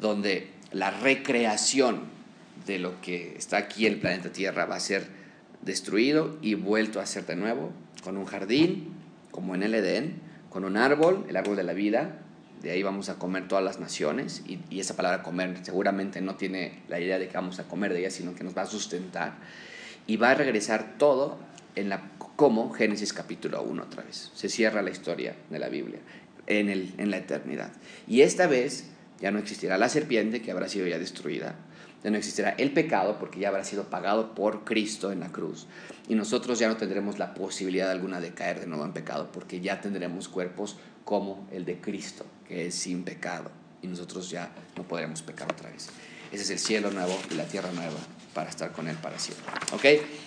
[0.00, 2.02] donde la recreación
[2.66, 5.06] de lo que está aquí en el planeta Tierra va a ser
[5.62, 7.72] destruido y vuelto a ser de nuevo,
[8.04, 8.92] con un jardín,
[9.30, 12.18] como en el Edén, con un árbol, el árbol de la vida,
[12.62, 16.34] de ahí vamos a comer todas las naciones, y, y, esa palabra comer seguramente no
[16.36, 18.66] tiene la idea de que vamos a comer de ella, sino que nos va a
[18.66, 19.34] sustentar,
[20.06, 21.38] y va a regresar todo
[21.78, 24.30] en la, como Génesis capítulo 1 otra vez.
[24.34, 26.00] Se cierra la historia de la Biblia
[26.46, 27.70] en, la eternidad.
[28.06, 28.86] Y esta vez
[29.20, 31.56] ya no existirá la serpiente que habrá sido ya destruida.
[32.02, 35.66] Ya no existirá el pecado porque ya habrá sido pagado por Cristo en la cruz.
[36.08, 39.60] Y nosotros ya no tendremos la posibilidad alguna de caer de nuevo en pecado porque
[39.60, 43.50] ya tendremos cuerpos como el de Cristo, que es sin pecado.
[43.82, 45.88] Y nosotros ya no podremos pecar otra vez.
[46.32, 47.98] Ese es el cielo nuevo y la tierra nueva
[48.34, 49.44] para estar con Él para siempre.
[49.72, 49.84] ¿Ok?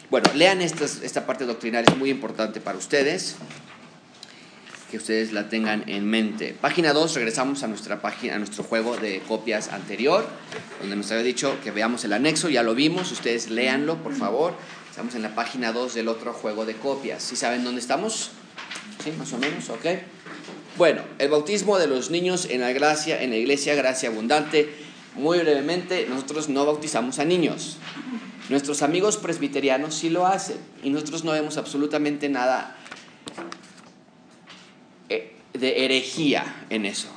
[0.10, 3.36] Bueno, lean esta parte doctrinal, es muy importante para ustedes,
[4.90, 6.54] que ustedes la tengan en mente.
[6.60, 10.28] Página 2, regresamos a nuestra página, a nuestro juego de copias anterior,
[10.82, 14.54] donde nos había dicho que veamos el anexo, ya lo vimos, ustedes léanlo, por favor.
[14.90, 17.24] Estamos en la página 2 del otro juego de copias.
[17.24, 18.32] ¿Sí saben dónde estamos?
[19.02, 19.14] ¿Sí?
[19.18, 19.86] Más o menos, ¿ok?
[20.78, 24.70] Bueno, el bautismo de los niños en la gracia, en la iglesia, gracia abundante
[25.16, 27.78] muy brevemente, nosotros no bautizamos a niños.
[28.50, 32.76] Nuestros amigos presbiterianos sí lo hacen y nosotros no vemos absolutamente nada
[35.10, 37.08] eh, de herejía en eso.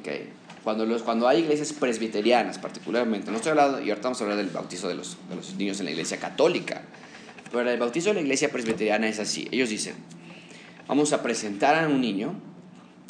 [0.00, 0.30] Okay.
[0.64, 4.38] Cuando, los, cuando hay iglesias presbiterianas, particularmente, no estoy hablando, y ahorita vamos a hablar
[4.38, 6.82] del bautizo de los, de los niños en la iglesia católica,
[7.52, 9.46] pero el bautizo de la iglesia presbiteriana es así.
[9.52, 9.94] Ellos dicen,
[10.88, 12.34] vamos a presentar a un niño,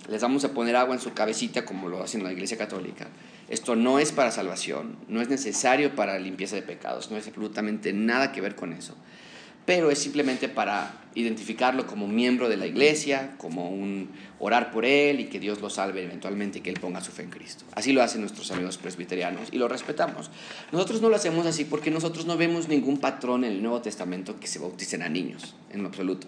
[0.08, 3.08] les vamos a poner agua en su cabecita, como lo hacen en la iglesia católica,
[3.48, 7.92] esto no es para salvación, no es necesario para limpieza de pecados, no es absolutamente
[7.92, 8.96] nada que ver con eso,
[9.64, 15.18] pero es simplemente para identificarlo como miembro de la iglesia, como un orar por él
[15.18, 17.64] y que Dios lo salve eventualmente y que él ponga su fe en Cristo.
[17.74, 20.30] Así lo hacen nuestros amigos presbiterianos y lo respetamos.
[20.72, 24.38] Nosotros no lo hacemos así porque nosotros no vemos ningún patrón en el Nuevo Testamento
[24.38, 26.26] que se bauticen a niños, en absoluto.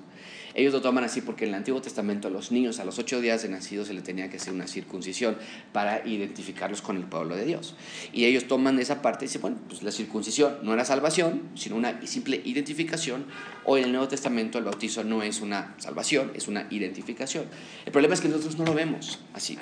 [0.59, 3.21] Ellos lo toman así porque en el Antiguo Testamento a los niños a los ocho
[3.21, 5.37] días de nacido se le tenía que hacer una circuncisión
[5.73, 7.77] para identificarlos con el pueblo de Dios.
[8.13, 11.77] Y ellos toman esa parte y dicen, bueno, pues la circuncisión no era salvación, sino
[11.77, 13.25] una simple identificación.
[13.67, 17.45] Hoy en el Nuevo Testamento el bautizo no es una salvación, es una identificación.
[17.87, 19.57] El problema es que nosotros no lo vemos así.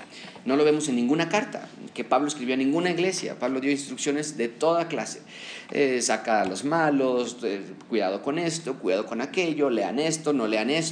[0.46, 3.38] No lo vemos en ninguna carta que Pablo escribió a ninguna iglesia.
[3.38, 5.20] Pablo dio instrucciones de toda clase.
[5.72, 10.46] Eh, saca a los malos, eh, cuidado con esto, cuidado con aquello, lean esto, no
[10.46, 10.85] lean esto,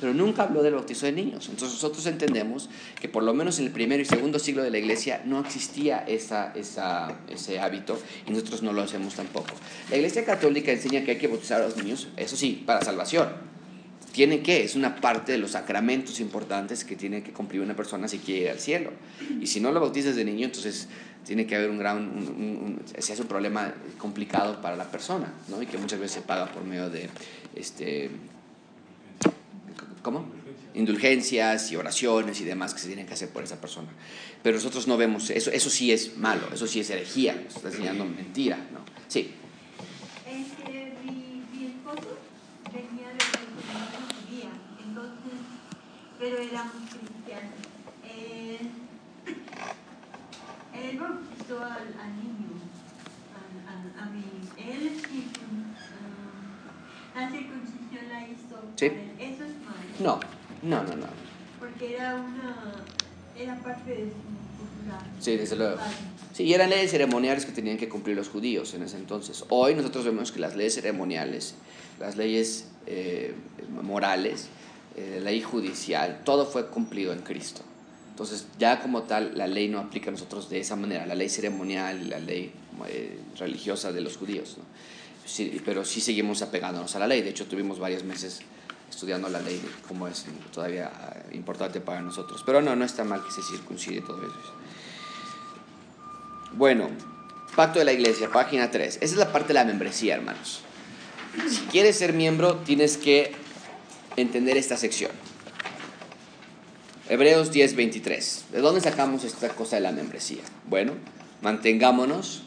[0.00, 1.48] pero nunca habló del bautizo de niños.
[1.48, 2.68] Entonces nosotros entendemos
[3.00, 5.98] que por lo menos en el primero y segundo siglo de la iglesia no existía
[6.06, 9.54] esa, esa, ese hábito y nosotros no lo hacemos tampoco.
[9.90, 13.28] La iglesia católica enseña que hay que bautizar a los niños, eso sí, para salvación.
[14.12, 18.08] Tiene que, es una parte de los sacramentos importantes que tiene que cumplir una persona
[18.08, 18.90] si quiere ir al cielo.
[19.40, 20.88] Y si no lo bautizas de niño, entonces
[21.24, 25.60] tiene que haber un gran, se hace un problema complicado para la persona, ¿no?
[25.62, 27.10] Y que muchas veces se paga por medio de,
[27.54, 28.10] este,
[30.02, 30.26] ¿cómo?
[30.74, 33.88] Indulgencias y oraciones y demás que se tienen que hacer por esa persona.
[34.42, 37.68] Pero nosotros no vemos, eso, eso sí es malo, eso sí es herejía, nos está
[37.68, 38.80] enseñando mentira, ¿no?
[39.08, 39.34] Sí.
[40.26, 42.18] Este, mi, esposo
[42.72, 43.18] venía de
[46.18, 47.54] pero éramos cristianos.
[48.04, 48.58] Eh,
[50.74, 52.58] él bautizó al, al niño,
[53.34, 54.24] a, a, a, mi,
[54.56, 55.68] él uh,
[57.14, 57.77] la circuncisión
[58.08, 58.60] la hizo.
[58.76, 58.86] Sí.
[59.18, 60.20] Eso es No, malo.
[60.62, 61.06] no, no, no.
[61.58, 62.72] Porque era una,
[63.36, 64.98] era parte de su cultura.
[65.20, 65.78] Sí, desde luego.
[66.32, 69.44] Sí, y eran leyes ceremoniales que tenían que cumplir los judíos en ese entonces.
[69.48, 71.54] Hoy nosotros vemos que las leyes ceremoniales,
[71.98, 73.34] las leyes eh,
[73.82, 74.48] morales,
[74.96, 77.62] eh, la ley judicial, todo fue cumplido en Cristo.
[78.10, 81.28] Entonces, ya como tal, la ley no aplica a nosotros de esa manera, la ley
[81.28, 82.52] ceremonial y la ley
[82.88, 84.56] eh, religiosa de los judíos.
[84.58, 84.64] ¿no?
[85.28, 87.20] Sí, pero sí seguimos apegándonos a la ley.
[87.20, 88.40] De hecho, tuvimos varios meses
[88.88, 90.90] estudiando la ley, como es todavía
[91.30, 92.42] eh, importante para nosotros.
[92.46, 94.54] Pero no, no está mal que se circuncide todo eso.
[96.54, 96.88] Bueno,
[97.58, 98.96] Pacto de la Iglesia, página 3.
[98.96, 100.60] Esa es la parte de la membresía, hermanos.
[101.48, 103.32] Si quieres ser miembro, tienes que
[104.16, 105.10] entender esta sección.
[107.08, 108.50] Hebreos 10:23.
[108.52, 110.42] ¿De dónde sacamos esta cosa de la membresía?
[110.68, 110.92] Bueno,
[111.42, 112.44] mantengámonos,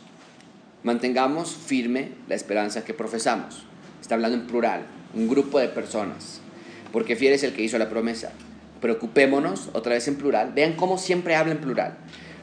[0.83, 3.65] mantengamos firme la esperanza que profesamos.
[4.01, 6.41] Está hablando en plural, un grupo de personas,
[6.91, 8.31] porque fiel es el que hizo la promesa.
[8.81, 10.53] Preocupémonos, otra vez en plural.
[10.53, 11.97] Vean cómo siempre habla en plural.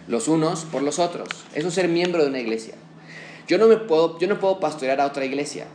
[0.07, 1.28] Los unos por los otros.
[1.55, 2.74] Eso es ser miembro de una iglesia.
[3.49, 5.66] Yo no, me puedo, yo no puedo pastorear a otra iglesia.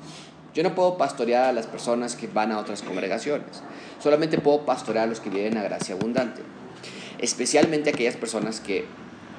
[0.53, 3.61] Yo no puedo pastorear a las personas que van a otras congregaciones.
[3.99, 6.41] Solamente puedo pastorear a los que vienen a gracia abundante.
[7.19, 8.85] Especialmente aquellas personas que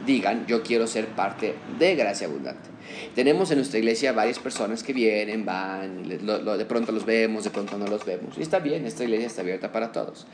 [0.04, 2.73] digan, yo quiero ser parte de gracia abundante.
[3.14, 7.78] Tenemos en nuestra iglesia varias personas que vienen, van, de pronto los vemos, de pronto
[7.78, 8.36] no los vemos.
[8.38, 10.26] Y está bien, esta iglesia está abierta para todos.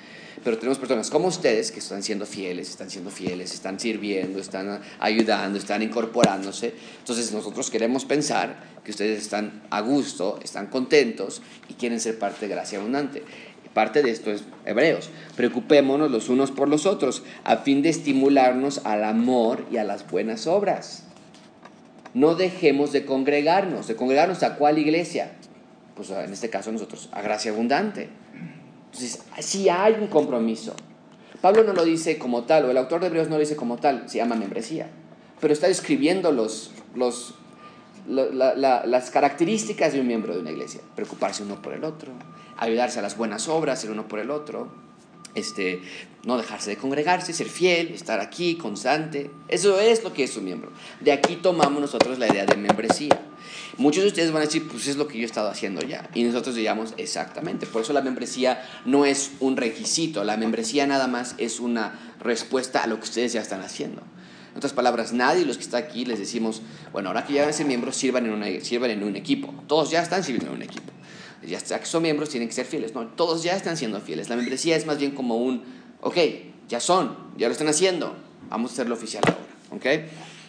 [0.43, 4.81] Pero tenemos personas como ustedes que están siendo fieles, están siendo fieles, están sirviendo, están
[4.99, 6.75] ayudando, están incorporándose.
[6.99, 12.47] Entonces nosotros queremos pensar que ustedes están a gusto, están contentos y quieren ser parte
[12.47, 13.23] de gracia abundante.
[13.75, 15.11] Parte de esto es Hebreos.
[15.37, 20.11] Preocupémonos los unos por los otros a fin de estimularnos al amor y a las
[20.11, 21.05] buenas obras.
[22.15, 23.87] No dejemos de congregarnos.
[23.87, 25.33] ¿De congregarnos a cuál iglesia?
[25.95, 28.09] Pues en este caso nosotros, a gracia abundante.
[28.87, 30.75] Entonces, sí hay un compromiso.
[31.41, 33.77] Pablo no lo dice como tal, o el autor de Hebreos no lo dice como
[33.77, 34.91] tal, se llama membresía.
[35.41, 37.35] Pero está describiendo los, los,
[38.07, 40.81] las características de un miembro de una iglesia.
[40.95, 42.13] Preocuparse uno por el otro,
[42.59, 44.69] ayudarse a las buenas obras el uno por el otro,
[45.35, 45.83] este,
[46.25, 49.31] no dejarse de congregarse, ser fiel, estar aquí, constante.
[49.49, 50.73] Eso es lo que es un miembro.
[51.01, 53.21] De aquí tomamos nosotros la idea de membresía.
[53.79, 56.09] Muchos de ustedes van a decir, pues es lo que yo he estado haciendo ya.
[56.15, 57.67] Y nosotros digamos, exactamente.
[57.67, 60.25] Por eso la membresía no es un requisito.
[60.25, 64.03] La membresía nada más es una respuesta a lo que ustedes ya están haciendo.
[64.51, 66.61] En otras palabras, nadie de los que está aquí les decimos,
[66.93, 69.55] bueno, ahora que ya van a ser miembros, sirvan en, una, sirvan en un equipo.
[69.69, 70.93] Todos ya están sirviendo en un equipo
[71.51, 72.95] ya que son miembros, tienen que ser fieles.
[72.95, 74.29] No, todos ya están siendo fieles.
[74.29, 75.63] La membresía es más bien como un,
[76.01, 76.17] ok,
[76.69, 78.17] ya son, ya lo están haciendo,
[78.49, 79.51] vamos a hacerlo oficial ahora.
[79.73, 79.87] ¿ok?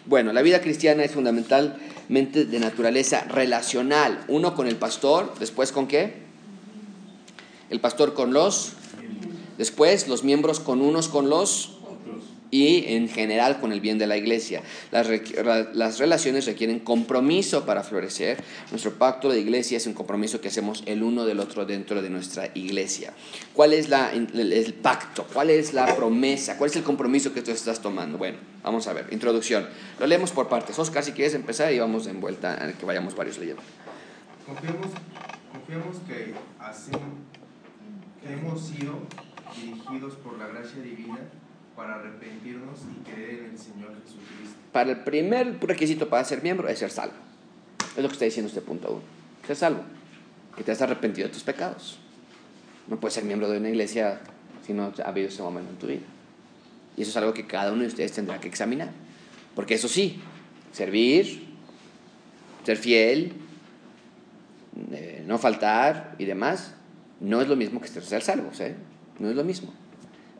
[0.06, 4.24] Bueno, la vida cristiana es fundamentalmente de naturaleza relacional.
[4.28, 6.22] Uno con el pastor, después con qué?
[7.70, 8.72] El pastor con los,
[9.58, 11.71] después los miembros con unos con los
[12.52, 14.62] y en general con el bien de la iglesia.
[14.90, 15.08] Las,
[15.74, 18.44] las, relaciones requieren compromiso para florecer.
[18.70, 22.10] Nuestro pacto de iglesia es un compromiso que hacemos el uno del otro dentro de
[22.10, 23.14] nuestra iglesia.
[23.54, 25.26] ¿Cuál es la, el, pacto?
[25.32, 26.58] ¿Cuál es la promesa?
[26.58, 28.18] ¿Cuál es el compromiso que tú estás tomando?
[28.18, 29.06] Bueno, vamos a ver.
[29.10, 29.66] Introducción.
[29.98, 30.78] Lo leemos por partes.
[30.78, 33.62] Oscar, si quieres empezar y vamos en vuelta a que vayamos varios leyendo.
[34.44, 34.88] Confiamos,
[35.50, 36.90] confiamos que así
[38.20, 38.98] que hemos sido
[39.56, 41.18] dirigidos por la gracia divina
[41.76, 44.58] para arrepentirnos y creer en el Señor Jesucristo.
[44.72, 47.14] Para el primer requisito para ser miembro es ser salvo.
[47.96, 49.02] Es lo que está diciendo este punto uno.
[49.46, 49.82] Ser salvo.
[50.56, 51.98] Que te has arrepentido de tus pecados.
[52.88, 54.20] No puedes ser miembro de una iglesia
[54.66, 56.02] si no ha habido ese momento en tu vida.
[56.96, 58.90] Y eso es algo que cada uno de ustedes tendrá que examinar.
[59.54, 60.20] Porque eso sí,
[60.72, 61.46] servir,
[62.64, 63.32] ser fiel,
[64.92, 66.74] eh, no faltar y demás,
[67.20, 68.60] no es lo mismo que ser salvos.
[68.60, 68.74] ¿eh?
[69.18, 69.72] No es lo mismo.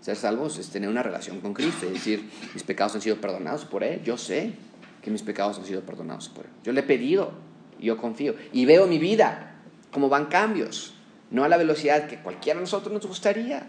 [0.03, 3.65] Ser salvos es tener una relación con Cristo, es decir, mis pecados han sido perdonados
[3.65, 4.03] por Él.
[4.03, 4.53] Yo sé
[5.01, 6.51] que mis pecados han sido perdonados por Él.
[6.65, 7.31] Yo le he pedido,
[7.79, 8.35] yo confío.
[8.53, 9.55] Y veo mi vida,
[9.93, 10.95] como van cambios.
[11.31, 13.69] No a la velocidad que cualquiera de nosotros nos gustaría,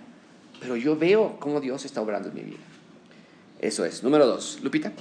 [0.59, 2.63] pero yo veo cómo Dios está obrando en mi vida.
[3.59, 4.03] Eso es.
[4.03, 4.59] Número dos.
[4.63, 4.91] Lupita.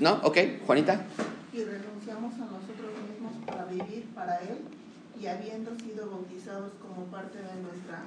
[0.00, 0.14] ¿No?
[0.24, 0.38] Ok.
[0.66, 1.04] Juanita.
[1.52, 4.75] Y renunciamos a nosotros mismos para vivir para Él
[5.20, 8.04] y habiendo sido bautizados como parte de nuestra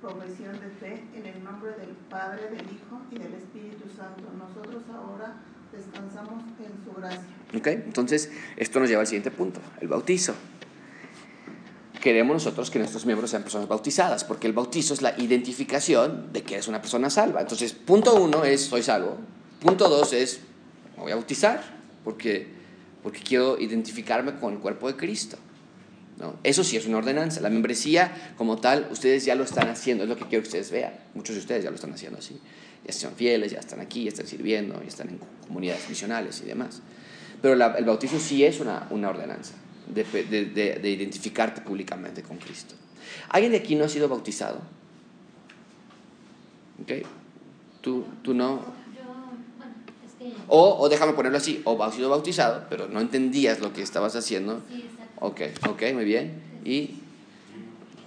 [0.00, 4.82] profesión de fe, en el nombre del Padre, del Hijo y del Espíritu Santo, nosotros
[4.94, 5.42] ahora
[5.72, 7.20] descansamos en su gracia.
[7.54, 10.34] Ok, entonces esto nos lleva al siguiente punto, el bautizo.
[12.00, 16.42] Queremos nosotros que nuestros miembros sean personas bautizadas, porque el bautizo es la identificación de
[16.42, 17.42] que eres una persona salva.
[17.42, 19.18] Entonces, punto uno es soy salvo.
[19.60, 20.40] Punto dos es
[20.96, 21.62] me voy a bautizar,
[22.02, 22.48] porque,
[23.02, 25.36] porque quiero identificarme con el cuerpo de Cristo.
[26.42, 27.40] Eso sí es una ordenanza.
[27.40, 30.70] La membresía como tal, ustedes ya lo están haciendo, es lo que quiero que ustedes
[30.70, 30.92] vean.
[31.14, 32.38] Muchos de ustedes ya lo están haciendo así.
[32.86, 36.46] Ya son fieles, ya están aquí, ya están sirviendo, ya están en comunidades misionales y
[36.46, 36.82] demás.
[37.40, 39.54] Pero el bautizo sí es una, una ordenanza
[39.94, 42.74] de, de, de, identificarte públicamente con Cristo.
[43.28, 44.60] ¿Alguien de aquí no ha sido bautizado?
[46.82, 47.06] ¿Ok?
[47.80, 48.79] ¿Tú, tú no?
[50.48, 54.16] O, o déjame ponerlo así, o has sido bautizado, pero no entendías lo que estabas
[54.16, 54.60] haciendo.
[55.20, 56.42] Ok, ok, muy bien.
[56.64, 56.98] ¿Y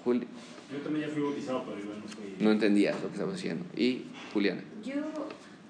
[0.03, 0.27] Juli?
[0.71, 2.35] Yo también ya fui bautizado, pero igual no soy...
[2.39, 3.65] No entendías lo que estaba haciendo.
[3.75, 4.61] ¿Y Juliana?
[4.83, 4.93] Yo,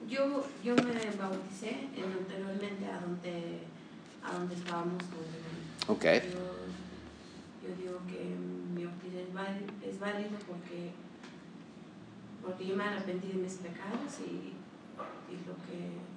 [0.10, 3.60] yo, yo me bauticé anteriormente a donde,
[4.24, 5.04] a donde estábamos.
[5.88, 6.04] Ok.
[6.04, 8.20] yo digo que
[8.74, 10.92] mi bautismo es válido, es válido porque,
[12.42, 14.54] porque yo me arrepentí de mis pecados y,
[15.32, 16.13] y lo que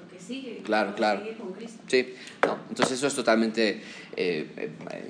[0.00, 1.20] pues lo que sigue, Claro, claro.
[1.22, 1.82] sigue con Cristo.
[1.86, 2.14] Sí,
[2.46, 3.80] no, entonces eso es totalmente
[4.16, 5.04] eh, eh, eh,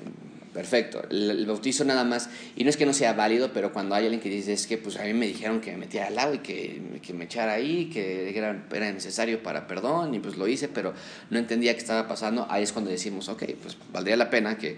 [0.53, 1.01] perfecto.
[1.09, 4.03] El, el bautizo nada más, y no es que no sea válido, pero cuando hay
[4.05, 6.35] alguien que dice, es que pues a mí me dijeron que me metiera al agua
[6.35, 10.47] y que, que me echara ahí, que era, era necesario para perdón, y pues lo
[10.47, 10.93] hice, pero
[11.29, 14.77] no entendía qué estaba pasando, ahí es cuando decimos, ok, pues valdría la pena que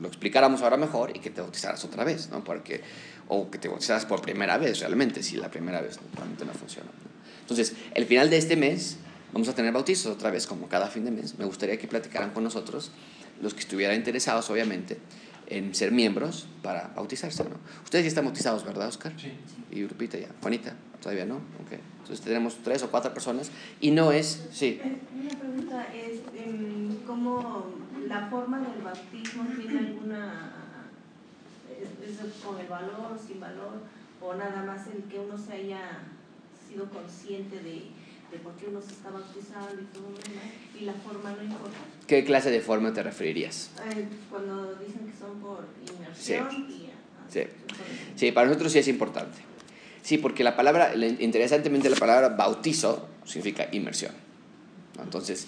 [0.00, 2.44] lo explicáramos ahora mejor y que te bautizaras otra vez, ¿no?
[2.44, 2.80] Porque,
[3.26, 6.86] o que te bautizaras por primera vez realmente, si la primera vez realmente no funciona.
[6.86, 7.08] ¿no?
[7.40, 8.98] Entonces, el final de este mes
[9.32, 11.38] vamos a tener bautizos otra vez, como cada fin de mes.
[11.38, 12.90] Me gustaría que platicaran con nosotros,
[13.42, 14.98] los que estuvieran interesados, obviamente,
[15.46, 17.56] en ser miembros para bautizarse, ¿no?
[17.84, 19.12] Ustedes ya están bautizados, ¿verdad, Oscar?
[19.18, 19.32] Sí.
[19.70, 20.28] Y Lupita ya.
[20.42, 21.36] Juanita, todavía no.
[21.36, 21.78] Ok.
[22.00, 23.50] Entonces tenemos tres o cuatro personas
[23.80, 24.80] y no es, sí.
[24.82, 27.66] Eh, Una pregunta es, em, ¿cómo
[28.06, 30.52] la forma del bautismo tiene alguna,
[31.70, 33.82] es, es con el valor sin valor,
[34.20, 36.00] o nada más el que uno se haya
[36.66, 37.88] sido consciente de,
[38.30, 40.12] de por qué uno se está bautizando y todo
[40.78, 41.76] y la forma no importa?
[42.06, 43.70] ¿Qué clase de forma te referirías?
[43.90, 45.66] Eh, cuando dicen que son por
[45.96, 46.90] inmersión y...
[46.90, 47.42] ah, Sí.
[48.16, 49.38] Sí, para nosotros sí es importante.
[50.02, 54.12] Sí, porque la palabra, interesantemente la palabra bautizo significa inmersión.
[55.02, 55.46] Entonces,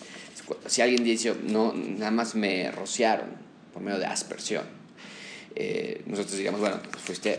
[0.66, 3.28] si alguien dice, no, nada más me rociaron
[3.72, 4.64] por medio de aspersión,
[5.56, 7.38] eh, nosotros diríamos, bueno, pues fuiste,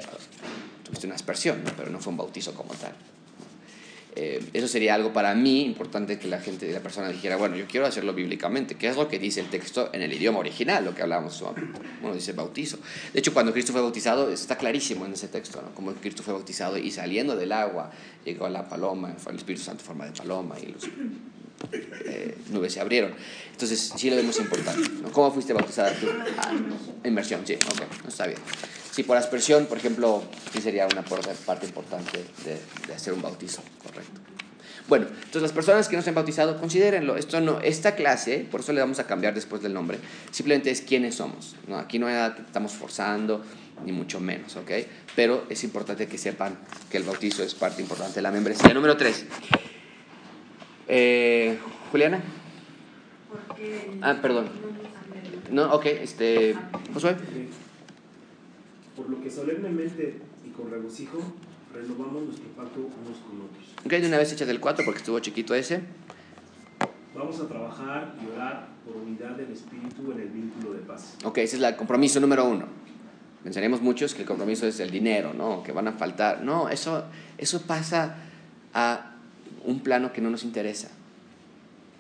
[0.84, 1.72] tuviste una aspersión, ¿no?
[1.78, 2.94] pero no fue un bautizo como tal.
[4.16, 7.66] Eh, eso sería algo para mí importante que la gente, la persona dijera, bueno, yo
[7.66, 10.94] quiero hacerlo bíblicamente, ¿qué es lo que dice el texto en el idioma original, lo
[10.94, 11.42] que hablábamos,
[12.02, 12.78] bueno, dice bautizo.
[13.14, 15.74] De hecho, cuando Cristo fue bautizado, está clarísimo en ese texto, ¿no?
[15.74, 17.92] Como Cristo fue bautizado y saliendo del agua,
[18.26, 20.90] llegó la paloma, el Espíritu Santo en forma de paloma y los
[21.72, 23.14] eh, nubes se abrieron.
[23.52, 24.90] Entonces, sí lo vemos importante.
[25.02, 25.12] ¿no?
[25.12, 26.08] ¿Cómo fuiste bautizada tú?
[26.38, 26.54] Ah,
[27.04, 28.40] inmersión, sí, ok, no está bien.
[28.92, 34.20] Sí, por aspersión, por ejemplo, sí sería una parte importante de, hacer un bautizo, correcto.
[34.90, 37.16] Bueno, entonces las personas que no se han bautizado, considérenlo.
[37.16, 40.00] Esto no, esta clase, por eso le vamos a cambiar después del nombre,
[40.32, 41.56] simplemente es quiénes somos.
[41.68, 41.78] ¿no?
[41.78, 43.42] Aquí no estamos forzando,
[43.86, 44.72] ni mucho menos, ¿ok?
[45.16, 46.58] Pero es importante que sepan
[46.90, 48.74] que el bautizo es parte importante de la membresía.
[48.74, 49.26] Número tres.
[50.94, 51.58] Eh,
[51.90, 52.22] Juliana.
[53.30, 54.50] Porque Ah, perdón.
[55.50, 56.54] No, ok, este.
[56.94, 57.16] Josué.
[58.98, 61.20] Por lo que solemnemente y con regocijo
[61.74, 63.68] renovamos nuestro pacto unos con otros.
[63.86, 65.82] Ok, de una vez échate el 4 porque estuvo chiquito ese.
[67.16, 71.16] Vamos a trabajar y orar por unidad del espíritu en el vínculo de paz.
[71.24, 72.66] Ok, ese es el compromiso número uno.
[73.46, 75.64] Pensaremos muchos que el compromiso es el dinero, ¿no?
[75.64, 76.42] Que van a faltar.
[76.44, 77.06] No, eso,
[77.38, 78.18] eso pasa
[78.74, 79.11] a
[79.66, 80.90] un plano que no nos interesa.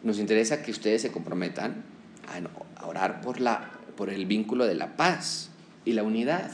[0.03, 1.83] Nos interesa que ustedes se comprometan
[2.27, 5.49] a, orar por, la, por el vínculo de la paz
[5.85, 6.51] y la unidad.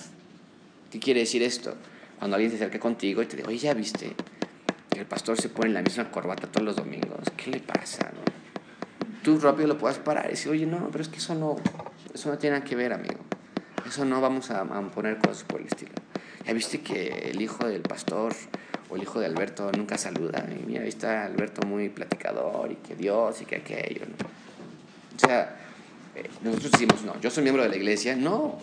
[0.91, 1.76] ¿Qué quiere decir esto?
[2.20, 4.16] Cuando alguien se acerca contigo y te dice, oye, ¿ya viste
[4.99, 7.20] el pastor se pone la misma corbata todos los domingos?
[7.36, 8.12] ¿Qué le pasa?
[8.14, 8.22] no?
[9.24, 11.58] Tú rápido lo puedas parar y decir, oye, no, pero es que eso no,
[12.14, 13.20] eso no tiene nada que ver, amigo.
[13.86, 15.91] Eso no vamos a, a poner cosas por el estilo.
[16.45, 18.34] ¿Ya viste que el hijo del pastor
[18.90, 20.46] o el hijo de Alberto nunca saluda?
[20.50, 24.06] Y mira, ahí está Alberto muy platicador y que Dios y que aquello.
[24.06, 24.28] ¿no?
[25.16, 25.58] O sea,
[26.16, 28.16] eh, nosotros decimos, no, yo soy miembro de la iglesia.
[28.16, 28.58] No,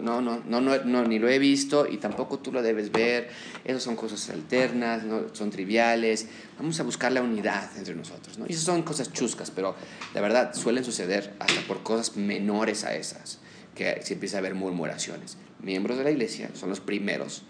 [0.00, 3.30] no, no, no, no, ni lo he visto y tampoco tú lo debes ver.
[3.64, 6.28] Esas son cosas alternas, no, son triviales.
[6.58, 8.38] Vamos a buscar la unidad entre nosotros.
[8.38, 8.46] ¿no?
[8.48, 9.74] Y esas son cosas chuscas, pero
[10.14, 13.38] la verdad suelen suceder hasta por cosas menores a esas,
[13.74, 15.36] que se empieza a ver murmuraciones.
[15.60, 17.42] Miembros de la iglesia son los primeros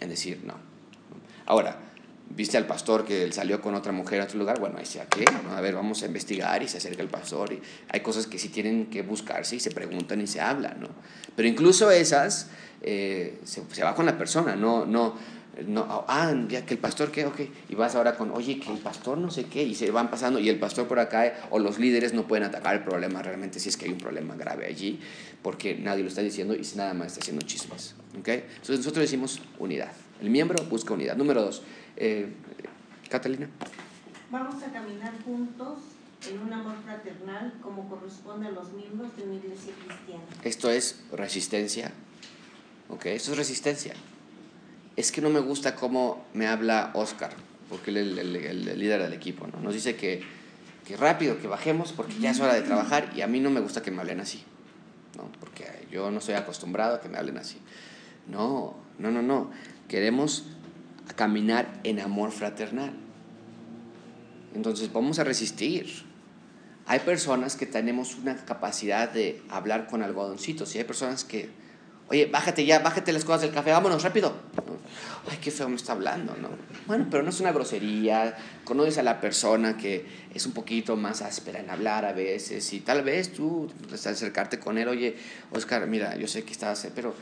[0.00, 0.69] en decir no.
[1.50, 1.76] Ahora,
[2.28, 4.60] ¿viste al pastor que salió con otra mujer a otro lugar?
[4.60, 5.56] Bueno, ahí sea qué, ¿no?
[5.56, 7.52] A ver, vamos a investigar y se acerca el pastor.
[7.52, 10.86] Y hay cosas que sí tienen que buscarse y se preguntan y se hablan, ¿no?
[11.34, 12.50] Pero incluso esas
[12.82, 15.16] eh, se, va con la persona, no, no,
[15.66, 18.78] no, ah, ya que el pastor qué, ok, y vas ahora con, oye, que el
[18.78, 21.80] pastor no sé qué, y se van pasando, y el pastor por acá, o los
[21.80, 25.00] líderes no pueden atacar el problema realmente si es que hay un problema grave allí,
[25.42, 28.28] porque nadie lo está diciendo y nada más está haciendo chismes, ¿ok?
[28.28, 29.90] Entonces nosotros decimos unidad,
[30.20, 31.16] el miembro busca unidad.
[31.16, 31.62] Número dos,
[31.96, 32.32] eh,
[33.08, 33.48] Catalina.
[34.30, 35.78] Vamos a caminar juntos
[36.30, 40.22] en un amor fraternal como corresponde a los miembros de una iglesia cristiana.
[40.44, 41.92] Esto es resistencia.
[42.88, 43.06] ¿Ok?
[43.06, 43.94] Esto es resistencia.
[44.96, 47.32] Es que no me gusta cómo me habla Oscar,
[47.68, 49.46] porque él es el, el- el- el líder del equipo.
[49.46, 49.60] ¿no?
[49.60, 50.22] Nos dice que,
[50.86, 53.60] que rápido, que bajemos, porque ya es hora de trabajar y a mí no me
[53.60, 54.42] gusta que me hablen así.
[55.16, 55.30] ¿no?
[55.40, 57.58] Porque yo no estoy acostumbrado a que me hablen así.
[58.28, 59.50] No, no, no, no.
[59.90, 60.44] Queremos
[61.16, 62.92] caminar en amor fraternal.
[64.54, 66.08] Entonces vamos a resistir
[66.90, 71.48] hay personas que tenemos una capacidad de hablar con algodoncitos y hay personas que,
[72.08, 74.34] oye, bájate ya, bájate las cosas del café, vámonos rápido.
[75.30, 76.48] Ay, qué feo me está hablando, ¿no?
[76.88, 81.22] Bueno, pero no es una grosería, conoces a la persona que es un poquito más
[81.22, 85.16] áspera en hablar a veces y tal vez tú pues, acercarte con él, oye,
[85.52, 87.14] Oscar, mira, yo sé que estás, pero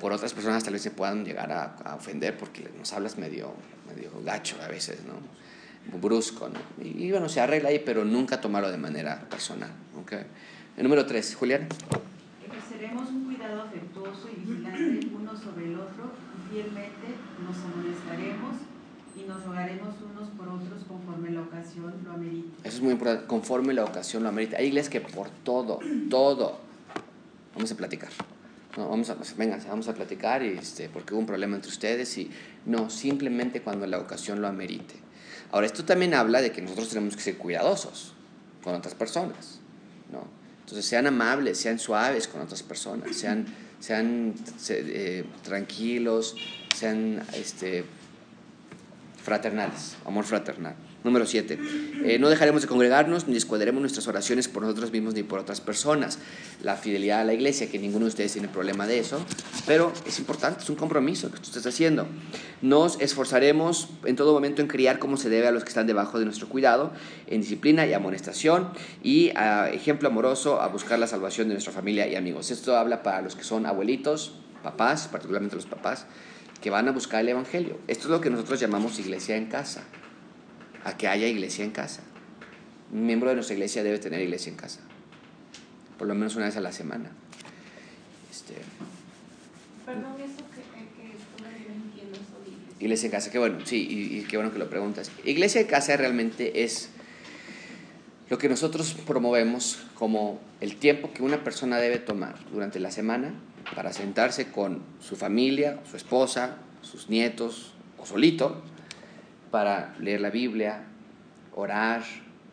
[0.00, 3.52] por otras personas tal vez se puedan llegar a, a ofender porque nos hablas medio,
[3.88, 5.14] medio gacho a veces, ¿no?
[6.00, 6.58] brusco, ¿no?
[6.84, 10.12] Y, bueno, se arregla ahí, pero nunca tomarlo de manera personal, ¿ok?
[10.76, 11.68] El número tres, Julián.
[12.46, 17.06] Ejerceremos un cuidado afectuoso y vigilante uno sobre el otro y fielmente
[17.42, 18.56] nos amonestaremos
[19.16, 22.48] y nos rogaremos unos por otros conforme la ocasión lo amerite.
[22.64, 24.56] Eso es muy importante, conforme la ocasión lo amerite.
[24.56, 25.78] Hay iglesias que por todo,
[26.10, 26.58] todo,
[27.54, 28.10] vamos a platicar.
[28.76, 32.18] No, vamos a, venga, vamos a platicar y este, porque hubo un problema entre ustedes
[32.18, 32.30] y
[32.66, 34.94] no, simplemente cuando la ocasión lo amerite.
[35.52, 38.14] Ahora, esto también habla de que nosotros tenemos que ser cuidadosos
[38.62, 39.60] con otras personas,
[40.10, 40.26] ¿no?
[40.60, 43.46] Entonces, sean amables, sean suaves con otras personas, sean,
[43.78, 44.34] sean
[44.70, 46.34] eh, tranquilos,
[46.74, 47.84] sean este,
[49.22, 50.74] fraternales, amor fraternal.
[51.04, 51.58] Número 7.
[52.06, 55.60] Eh, no dejaremos de congregarnos ni descuidaremos nuestras oraciones por nosotros mismos ni por otras
[55.60, 56.18] personas.
[56.62, 59.20] La fidelidad a la iglesia, que ninguno de ustedes tiene problema de eso,
[59.66, 62.06] pero es importante, es un compromiso que tú estás haciendo.
[62.62, 66.18] Nos esforzaremos en todo momento en criar como se debe a los que están debajo
[66.18, 66.90] de nuestro cuidado,
[67.26, 68.70] en disciplina y amonestación
[69.02, 72.50] y a ejemplo amoroso a buscar la salvación de nuestra familia y amigos.
[72.50, 76.06] Esto habla para los que son abuelitos, papás, particularmente los papás,
[76.62, 77.76] que van a buscar el Evangelio.
[77.88, 79.84] Esto es lo que nosotros llamamos iglesia en casa
[80.84, 82.02] a que haya iglesia en casa.
[82.92, 84.80] Un miembro de nuestra iglesia debe tener iglesia en casa,
[85.98, 87.10] por lo menos una vez a la semana.
[88.30, 88.54] Este,
[89.84, 92.76] Perdón, eso que, que no entiendo iglesia.
[92.78, 95.10] Iglesia en casa, qué bueno, sí, y, y qué bueno que lo preguntas.
[95.24, 96.90] Iglesia en casa realmente es
[98.30, 103.34] lo que nosotros promovemos como el tiempo que una persona debe tomar durante la semana
[103.74, 108.62] para sentarse con su familia, su esposa, sus nietos o solito
[109.54, 110.82] para leer la Biblia,
[111.54, 112.02] orar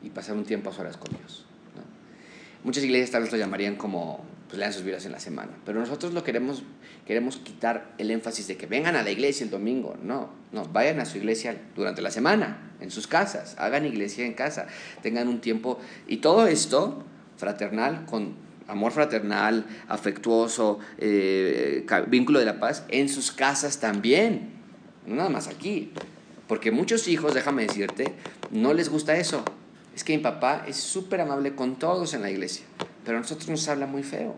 [0.03, 1.47] y pasar un tiempo a solas con Dios.
[2.63, 5.79] Muchas iglesias tal vez lo llamarían como, pues lean sus Biblias en la semana, pero
[5.79, 6.61] nosotros lo queremos,
[7.07, 10.99] queremos quitar el énfasis de que vengan a la iglesia el domingo, no, no, vayan
[10.99, 14.67] a su iglesia durante la semana, en sus casas, hagan iglesia en casa,
[15.01, 17.03] tengan un tiempo, y todo esto
[17.35, 18.35] fraternal, con
[18.67, 24.51] amor fraternal, afectuoso, eh, vínculo de la paz, en sus casas también,
[25.07, 25.91] no nada más aquí.
[26.51, 28.13] Porque muchos hijos, déjame decirte,
[28.49, 29.45] no les gusta eso.
[29.95, 32.65] Es que mi papá es súper amable con todos en la iglesia,
[33.05, 34.35] pero a nosotros nos habla muy feo.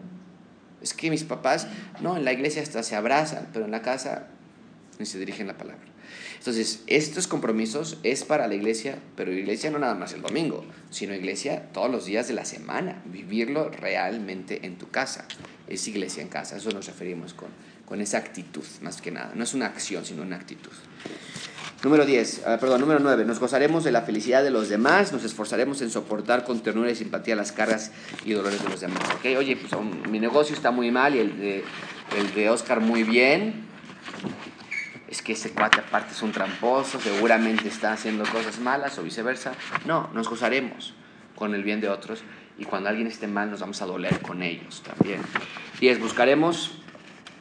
[0.80, 1.66] Es que mis papás,
[2.02, 4.28] no, en la iglesia hasta se abrazan, pero en la casa
[5.00, 5.82] ni se dirigen la palabra.
[6.38, 11.16] Entonces, estos compromisos es para la iglesia, pero iglesia no nada más el domingo, sino
[11.16, 15.26] iglesia todos los días de la semana, vivirlo realmente en tu casa.
[15.68, 17.50] Es iglesia en casa, eso nos referimos con,
[17.88, 19.32] con esa actitud, más que nada.
[19.34, 20.74] No es una acción, sino una actitud.
[21.84, 23.26] Número 10, ah, perdón, número 9.
[23.26, 26.96] Nos gozaremos de la felicidad de los demás, nos esforzaremos en soportar con ternura y
[26.96, 27.92] simpatía las cargas
[28.24, 29.04] y dolores de los demás.
[29.18, 29.36] ¿okay?
[29.36, 29.74] Oye, pues
[30.10, 31.66] mi negocio está muy mal y el de,
[32.18, 33.66] el de Oscar muy bien.
[35.10, 39.52] Es que ese cuate aparte es un tramposo, seguramente está haciendo cosas malas o viceversa.
[39.86, 40.94] No, nos gozaremos
[41.36, 42.24] con el bien de otros
[42.58, 45.20] y cuando alguien esté mal nos vamos a doler con ellos también.
[45.82, 46.00] 10.
[46.00, 46.83] Buscaremos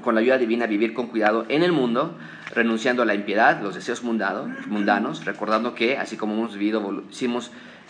[0.02, 2.16] con la ayuda divina vivir con cuidado en el mundo
[2.54, 7.04] renunciando a la impiedad, los deseos mundanos, recordando que, así como hemos vivido,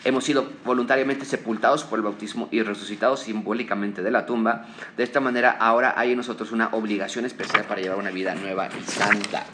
[0.04, 5.20] hemos sido voluntariamente sepultados por el bautismo y resucitados simbólicamente de la tumba, de esta
[5.20, 9.44] manera ahora hay en nosotros una obligación especial para llevar una vida nueva y santa.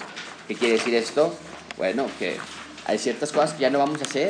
[0.47, 1.35] ¿Qué quiere decir esto?
[1.79, 2.37] Bueno, que
[2.87, 4.29] hay ciertas cosas que ya no vamos a hacer,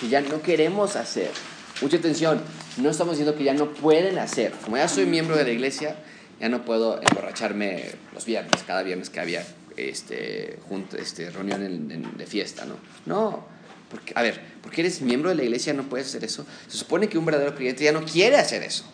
[0.00, 1.30] que ya no queremos hacer.
[1.80, 2.40] Mucha atención,
[2.78, 4.52] no estamos diciendo que ya no pueden hacer.
[4.64, 5.96] Como ya soy miembro de la iglesia,
[6.40, 12.26] ya no puedo emborracharme los viernes, cada viernes que había este, junto, este, reunión de
[12.26, 12.76] fiesta, ¿no?
[13.06, 13.44] No,
[13.90, 16.44] porque, a ver, porque eres miembro de la iglesia no puedes hacer eso.
[16.66, 18.84] Se supone que un verdadero creyente ya no quiere hacer eso.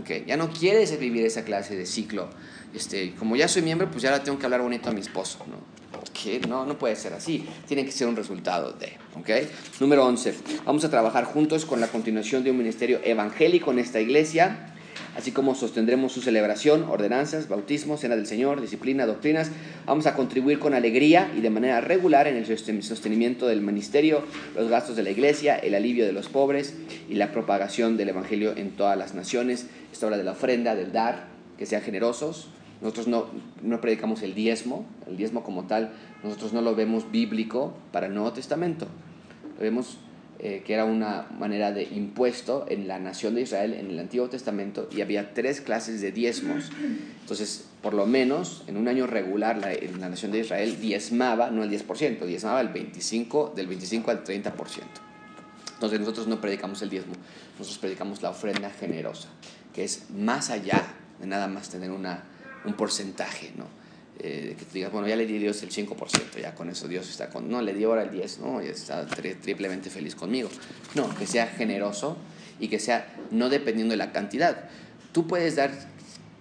[0.00, 2.28] Okay, ya no quiere vivir esa clase de ciclo.
[2.74, 5.38] Este, como ya soy miembro, pues ya ahora tengo que hablar bonito a mi esposo,
[5.48, 5.74] ¿no?
[6.12, 6.40] ¿Qué?
[6.40, 7.46] No, no puede ser así.
[7.66, 8.92] Tiene que ser un resultado de.
[9.16, 9.48] ¿okay?
[9.80, 10.34] Número 11.
[10.64, 14.73] Vamos a trabajar juntos con la continuación de un ministerio evangélico en esta iglesia
[15.16, 19.50] así como sostendremos su celebración, ordenanzas, bautismo, cena del Señor, disciplina, doctrinas.
[19.86, 24.22] Vamos a contribuir con alegría y de manera regular en el sostenimiento del ministerio,
[24.56, 26.74] los gastos de la iglesia, el alivio de los pobres
[27.08, 29.66] y la propagación del Evangelio en todas las naciones.
[29.92, 31.26] Esta habla de la ofrenda, del dar,
[31.58, 32.48] que sean generosos.
[32.80, 33.26] Nosotros no,
[33.62, 35.92] no predicamos el diezmo, el diezmo como tal,
[36.22, 38.86] nosotros no lo vemos bíblico para el Nuevo Testamento.
[39.56, 39.98] Lo vemos
[40.46, 44.28] eh, que era una manera de impuesto en la nación de Israel en el Antiguo
[44.28, 46.70] Testamento y había tres clases de diezmos.
[47.22, 51.64] Entonces, por lo menos en un año regular la, la nación de Israel diezmaba, no
[51.64, 54.52] el 10%, diezmaba el 25, del 25 al 30%.
[55.72, 57.14] Entonces nosotros no predicamos el diezmo,
[57.58, 59.30] nosotros predicamos la ofrenda generosa,
[59.72, 60.82] que es más allá
[61.20, 62.22] de nada más tener una,
[62.66, 63.64] un porcentaje, ¿no?
[64.20, 66.86] Eh, que tú digas, bueno, ya le di a Dios el 5%, ya con eso
[66.86, 67.50] Dios está con...
[67.50, 68.62] No, le di ahora el 10, ¿no?
[68.62, 70.48] Y está triplemente feliz conmigo.
[70.94, 72.16] No, que sea generoso
[72.60, 74.68] y que sea no dependiendo de la cantidad.
[75.12, 75.72] Tú puedes dar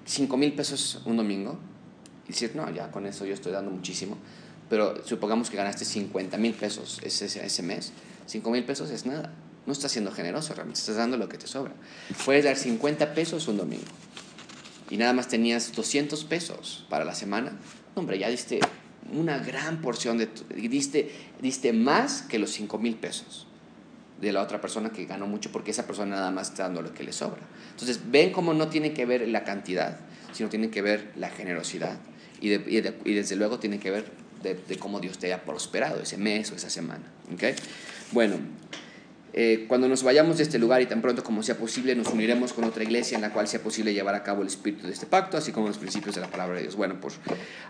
[0.06, 1.58] 5 mil pesos un domingo
[2.26, 4.18] y decir, no, ya con eso yo estoy dando muchísimo,
[4.70, 7.92] pero supongamos que ganaste 50 mil pesos ese, ese mes,
[8.28, 9.34] 5 mil pesos es nada.
[9.66, 11.74] No estás siendo generoso, realmente estás dando lo que te sobra.
[12.26, 13.86] Puedes dar 50 pesos un domingo
[14.90, 17.54] y nada más tenías 200 pesos para la semana,
[17.96, 18.60] hombre, ya diste
[19.12, 20.30] una gran porción de...
[20.56, 21.12] Diste,
[21.42, 23.48] diste más que los 5 mil pesos
[24.22, 26.94] de la otra persona que ganó mucho porque esa persona nada más está dando lo
[26.94, 27.42] que le sobra.
[27.72, 30.00] Entonces, ven cómo no tiene que ver la cantidad,
[30.32, 31.98] sino tiene que ver la generosidad.
[32.40, 34.06] Y, desde luego tiene que ver
[34.42, 37.04] de, de, cómo Dios te haya prosperado ese mes o esa semana.
[37.34, 37.56] ¿okay?
[38.12, 38.36] Bueno,
[39.36, 42.54] eh, cuando nos vayamos de este lugar y tan pronto como sea posible, nos uniremos
[42.54, 45.08] con otra iglesia en la cual sea posible llevar a cabo el espíritu de este
[45.08, 46.76] pacto, así como los principios de la palabra de Dios.
[46.76, 47.16] Bueno, pues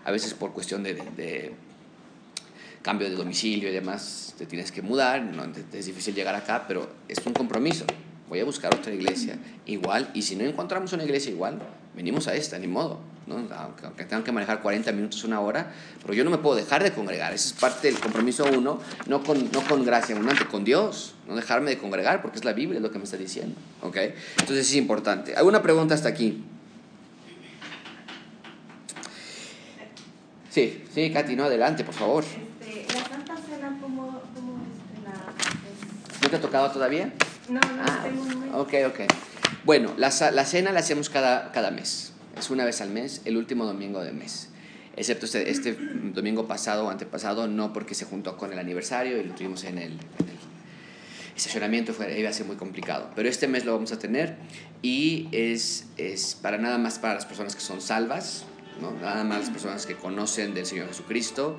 [0.04, 1.52] a veces por cuestión de, de,
[2.82, 6.86] cambio de domicilio y demás, te tienes que mudar, no, es difícil llegar acá, pero
[7.08, 7.86] es un compromiso.
[8.28, 11.60] Voy a buscar otra iglesia igual, y si no encontramos una iglesia igual,
[11.96, 13.00] venimos a esta, ni modo.
[13.26, 13.36] ¿No?
[13.56, 15.72] Aunque, tengan que manejar 40 minutos, una hora,
[16.02, 17.32] pero yo no me puedo dejar de congregar.
[17.32, 21.14] Esa es parte del compromiso uno, no con, no con gracia abundante, con Dios.
[21.26, 23.54] No dejarme de congregar, porque es la Biblia lo que me está diciendo.
[23.82, 23.96] ¿ok?
[24.40, 25.34] Entonces es importante.
[25.34, 26.44] ¿Alguna pregunta hasta aquí?
[30.50, 32.22] Sí, sí, Katy, no, adelante, por favor.
[32.22, 37.12] Este, ¿La Santa Cena cómo, cómo este, la, ¿No te ha tocado todavía?
[37.48, 39.00] No, no, Ah, tengo un ok, ok.
[39.64, 42.13] Bueno, la, la cena la hacemos cada, cada mes.
[42.38, 44.48] Es una vez al mes, el último domingo del mes.
[44.96, 45.76] Excepto este, este
[46.12, 49.78] domingo pasado o antepasado, no porque se juntó con el aniversario y lo tuvimos en
[49.78, 50.38] el, en el
[51.36, 53.10] estacionamiento, fue, iba a ser muy complicado.
[53.16, 54.36] Pero este mes lo vamos a tener
[54.82, 58.44] y es, es para nada más para las personas que son salvas,
[58.80, 58.92] ¿no?
[58.92, 61.58] nada más las personas que conocen del Señor Jesucristo,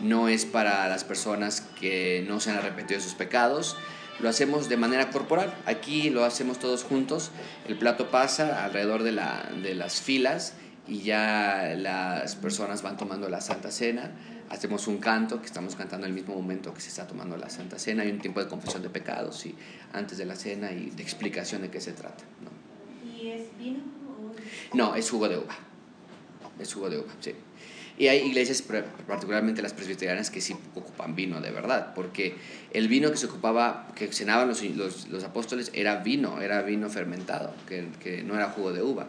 [0.00, 3.76] no es para las personas que no se han arrepentido de sus pecados.
[4.20, 5.52] Lo hacemos de manera corporal.
[5.66, 7.30] Aquí lo hacemos todos juntos.
[7.66, 10.54] El plato pasa alrededor de, la, de las filas
[10.86, 14.10] y ya las personas van tomando la Santa Cena.
[14.50, 17.78] Hacemos un canto, que estamos cantando el mismo momento que se está tomando la Santa
[17.78, 18.02] Cena.
[18.02, 19.54] Hay un tiempo de confesión de pecados y
[19.92, 22.24] antes de la cena y de explicación de qué se trata.
[22.42, 23.10] ¿no?
[23.10, 24.76] ¿Y es vino o...?
[24.76, 25.56] No, es jugo de uva.
[26.60, 27.34] Es jugo de uva, sí.
[28.02, 28.64] Y hay iglesias,
[29.06, 32.34] particularmente las presbiterianas, que sí ocupan vino de verdad, porque
[32.72, 36.90] el vino que se ocupaba, que cenaban los, los, los apóstoles, era vino, era vino
[36.90, 39.06] fermentado, que, que no era jugo de uva.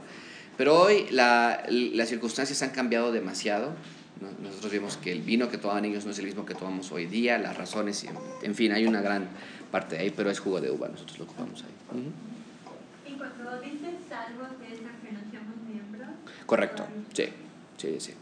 [0.57, 3.73] Pero hoy la- las circunstancias han cambiado demasiado.
[4.21, 4.29] ¿no?
[4.47, 7.07] Nosotros vemos que el vino que tomaban ellos no es el mismo que tomamos hoy
[7.07, 8.05] día, las razones,
[8.43, 9.27] en fin, hay una gran
[9.71, 11.99] parte ahí, pero es jugo de uva, nosotros lo ocupamos ahí.
[11.99, 13.11] Ujú.
[13.11, 16.09] Y cuando dices salvo es que no seamos miembros.
[16.45, 17.25] Correcto, sí,
[17.77, 18.13] sí, sí.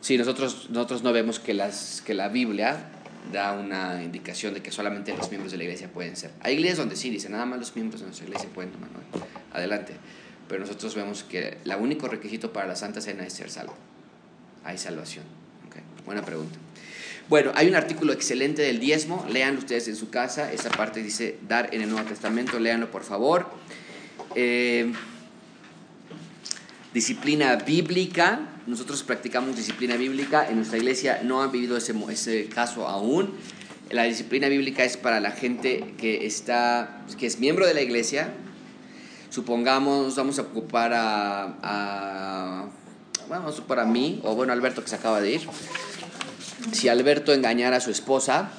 [0.00, 2.90] Sí, nosotros, nosotros no vemos que, las, que la Biblia
[3.32, 6.30] da una indicación de que solamente los miembros de la iglesia pueden ser.
[6.40, 8.88] Hay iglesias donde sí dice, nada más los miembros de nuestra iglesia pueden tomar,
[9.52, 9.94] adelante.
[10.48, 13.74] Pero nosotros vemos que el único requisito para la Santa Cena es ser salvo.
[14.64, 15.24] Hay salvación.
[15.68, 15.76] Ok,
[16.06, 16.58] Buena pregunta.
[17.28, 21.38] Bueno, hay un artículo excelente del diezmo, léanlo ustedes en su casa, esa parte dice
[21.46, 23.48] dar en el Nuevo Testamento, léanlo por favor.
[24.34, 24.92] Eh,
[26.92, 28.40] disciplina bíblica.
[28.66, 30.48] Nosotros practicamos disciplina bíblica.
[30.48, 33.34] En nuestra iglesia no han vivido ese, ese caso aún.
[33.90, 38.32] La disciplina bíblica es para la gente que, está, que es miembro de la iglesia.
[39.30, 42.68] Supongamos, vamos a ocupar a,
[43.28, 45.40] vamos a ocupar a mí, o bueno, Alberto que se acaba de ir.
[46.72, 48.50] Si Alberto engañara a su esposa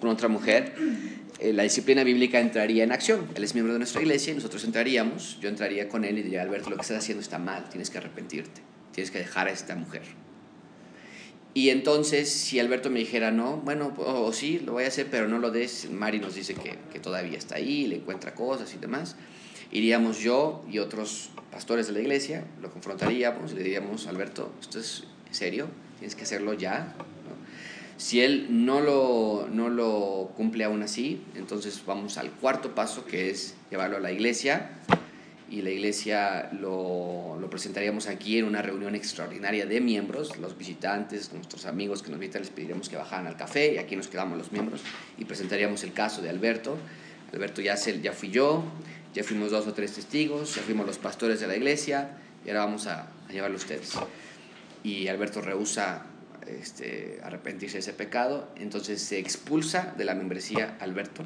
[0.00, 0.74] con otra mujer,
[1.40, 3.28] eh, la disciplina bíblica entraría en acción.
[3.34, 6.42] Él es miembro de nuestra iglesia y nosotros entraríamos, yo entraría con él y diría,
[6.42, 8.60] Alberto, lo que estás haciendo está mal, tienes que arrepentirte,
[8.92, 10.02] tienes que dejar a esta mujer.
[11.54, 15.08] Y entonces, si Alberto me dijera, no, bueno, o, o sí, lo voy a hacer,
[15.10, 18.74] pero no lo des, Mari nos dice que, que todavía está ahí, le encuentra cosas
[18.74, 19.16] y demás,
[19.72, 24.78] iríamos yo y otros pastores de la iglesia, lo confrontaríamos y le diríamos, Alberto, esto
[24.78, 25.68] es serio,
[25.98, 26.94] tienes que hacerlo ya,
[27.98, 33.28] si él no lo, no lo cumple aún así, entonces vamos al cuarto paso, que
[33.28, 34.70] es llevarlo a la iglesia
[35.50, 41.32] y la iglesia lo, lo, presentaríamos aquí en una reunión extraordinaria de miembros, los visitantes,
[41.32, 44.38] nuestros amigos que nos visitan, les pediríamos que bajaran al café y aquí nos quedamos
[44.38, 44.80] los miembros
[45.16, 46.76] y presentaríamos el caso de Alberto.
[47.32, 48.62] Alberto ya, se, ya fui yo,
[49.12, 52.66] ya fuimos dos o tres testigos, ya fuimos los pastores de la iglesia y ahora
[52.66, 53.92] vamos a, a llevarlo a ustedes.
[54.84, 56.06] Y Alberto rehúsa
[56.48, 61.24] este, arrepentirse de ese pecado, entonces se expulsa de la membresía Alberto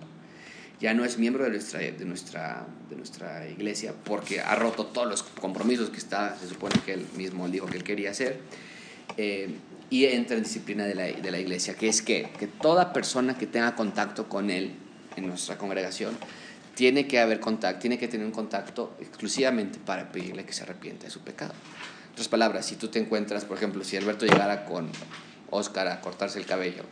[0.83, 5.09] ya no es miembro de nuestra, de nuestra, de nuestra iglesia porque ha roto todos
[5.09, 8.41] los compromisos que está, se supone que él mismo dijo que él quería hacer,
[9.17, 9.55] eh,
[9.91, 13.39] y entra en disciplina de la, de la iglesia, que es que, que toda persona
[13.39, 14.73] que tenga contacto con él
[15.15, 16.19] en nuestra congregación
[16.75, 21.05] tiene que haber contacto, tiene que tener un contacto exclusivamente para pedirle que se arrepienta
[21.05, 21.55] de su pecado.
[22.13, 24.91] Otras palabras, si tú te encuentras, por ejemplo, si Alberto llegara con
[25.51, 26.85] Oscar a cortarse el cabello,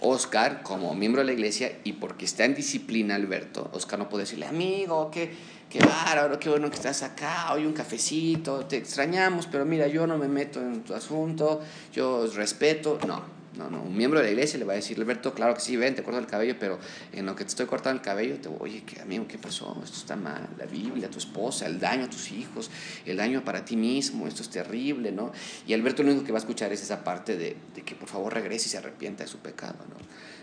[0.00, 4.24] Oscar, como miembro de la iglesia, y porque está en disciplina Alberto, Oscar no puede
[4.24, 5.30] decirle, amigo, qué,
[5.70, 10.06] qué bárbaro, qué bueno que estás acá, hoy un cafecito, te extrañamos, pero mira, yo
[10.06, 12.98] no me meto en tu asunto, yo respeto.
[13.06, 13.22] No,
[13.56, 13.82] no, no.
[13.82, 16.02] Un miembro de la iglesia le va a decir, Alberto, claro que sí, ven, te
[16.02, 16.78] corto el cabello, pero
[17.12, 19.80] en lo que te estoy cortando el cabello, te voy, oye, ¿qué, amigo, ¿qué pasó?
[19.82, 20.48] Esto está mal.
[20.58, 22.70] La Biblia, tu esposa, el daño a tus hijos,
[23.04, 25.32] el daño para ti mismo, esto es terrible, ¿no?
[25.66, 28.08] Y Alberto lo único que va a escuchar es esa parte de, de que por
[28.08, 29.96] favor regrese y se arrepienta de su pecado, ¿no?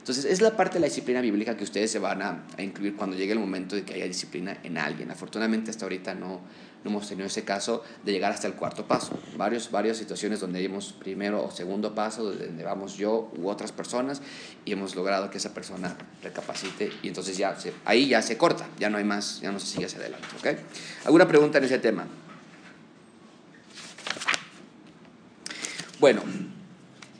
[0.04, 3.16] Entonces, es la parte de la disciplina bíblica que ustedes se van a, incluir cuando
[3.16, 5.10] llegue el momento de que haya disciplina en alguien.
[5.10, 6.42] Afortunadamente, hasta ahorita no
[6.84, 9.18] no hemos tenido ese caso de llegar hasta el cuarto paso.
[9.38, 14.22] Varios, varias situaciones donde hemos primero o segundo paso, donde vamos yo u otras personas
[14.66, 18.68] y hemos logrado que esa persona recapacite y entonces ya se, ahí ya se corta,
[18.78, 20.28] ya no hay más, ya no se sigue hacia adelante.
[20.38, 20.58] ¿okay?
[21.06, 22.06] ¿Alguna pregunta en ese tema?
[26.02, 26.22] Bueno,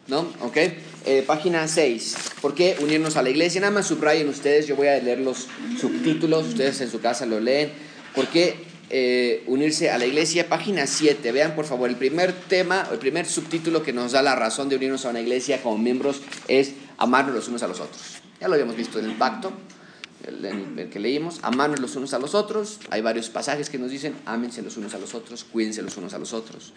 [0.08, 0.28] ¿no?
[0.42, 0.58] ¿Ok?
[1.06, 2.16] Eh, página 6.
[2.42, 3.60] ¿Por qué unirnos a la iglesia?
[3.60, 5.48] Nada más subrayen ustedes, yo voy a leer los
[5.80, 7.72] subtítulos, ustedes en su casa lo leen.
[8.16, 8.56] ¿Por qué
[8.90, 11.32] eh, unirse a la iglesia, página 7.
[11.32, 14.76] Vean por favor, el primer tema, el primer subtítulo que nos da la razón de
[14.76, 18.22] unirnos a una iglesia como miembros es amarnos los unos a los otros.
[18.40, 19.52] Ya lo habíamos visto en el pacto,
[20.28, 20.46] el,
[20.78, 22.80] el que leímos, amarnos los unos a los otros.
[22.92, 26.14] Hay varios pasajes que nos dicen, ámense los unos a los otros, cuídense los unos
[26.14, 26.74] a los otros.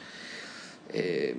[0.95, 1.37] Eh,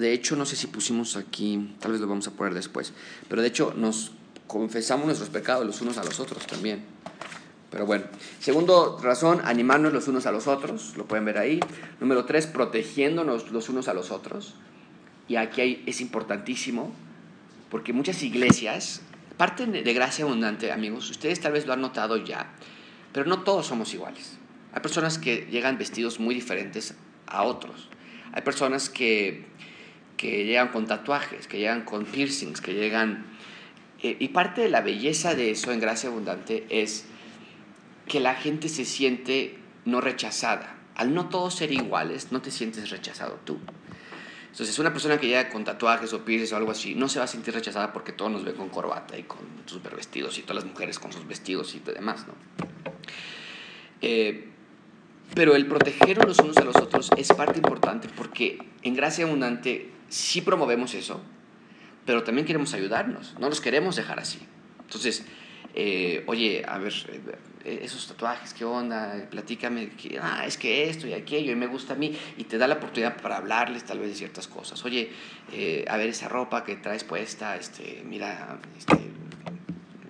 [0.00, 2.92] de hecho, no sé si pusimos aquí, tal vez lo vamos a poner después,
[3.28, 4.12] pero de hecho nos
[4.46, 6.82] confesamos nuestros pecados los unos a los otros también.
[7.70, 8.04] Pero bueno,
[8.40, 11.60] segundo razón, animarnos los unos a los otros, lo pueden ver ahí.
[12.00, 14.54] Número tres, protegiéndonos los unos a los otros.
[15.28, 16.92] Y aquí es importantísimo,
[17.70, 19.02] porque muchas iglesias,
[19.36, 22.50] parte de gracia abundante, amigos, ustedes tal vez lo han notado ya,
[23.12, 24.36] pero no todos somos iguales.
[24.72, 26.94] Hay personas que llegan vestidos muy diferentes
[27.28, 27.88] a otros.
[28.32, 29.46] Hay personas que,
[30.20, 33.24] que llegan con tatuajes, que llegan con piercings, que llegan...
[34.02, 37.06] Eh, y parte de la belleza de eso en gracia abundante es
[38.06, 39.56] que la gente se siente
[39.86, 40.76] no rechazada.
[40.94, 43.60] Al no todos ser iguales, no te sientes rechazado tú.
[44.50, 47.24] Entonces, una persona que llega con tatuajes o piercings o algo así, no se va
[47.24, 50.56] a sentir rechazada porque todos nos ven con corbata y con super vestidos y todas
[50.56, 52.34] las mujeres con sus vestidos y demás, ¿no?
[54.02, 54.48] Eh,
[55.34, 59.98] pero el proteger los unos a los otros es parte importante porque en Gracia Abundante
[60.10, 61.22] sí promovemos eso,
[62.04, 64.40] pero también queremos ayudarnos, no los queremos dejar así.
[64.80, 65.24] Entonces,
[65.74, 66.92] eh, oye, a ver,
[67.64, 69.28] eh, esos tatuajes, ¿qué onda?
[69.30, 72.58] Platícame, que, ah, es que esto y aquello, y me gusta a mí, y te
[72.58, 74.84] da la oportunidad para hablarles tal vez de ciertas cosas.
[74.84, 75.10] Oye,
[75.52, 78.94] eh, a ver esa ropa que traes puesta, este, mira, este,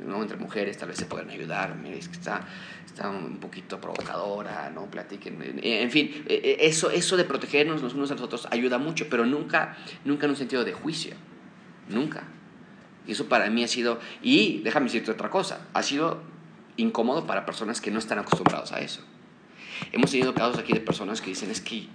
[0.04, 0.22] ¿no?
[0.22, 2.46] entre mujeres tal vez se pueden ayudar, mira, es que está,
[2.86, 4.86] está un poquito provocadora, ¿no?
[4.90, 9.26] Platiquen, en fin, eso, eso de protegernos los unos a los otros ayuda mucho, pero
[9.26, 11.14] nunca, nunca en un sentido de juicio,
[11.88, 12.24] nunca.
[13.06, 16.22] Y eso para mí ha sido, y déjame decirte otra cosa, ha sido
[16.76, 19.02] incómodo para personas que no están acostumbrados a eso.
[19.92, 21.88] Hemos tenido casos aquí de personas que dicen, es que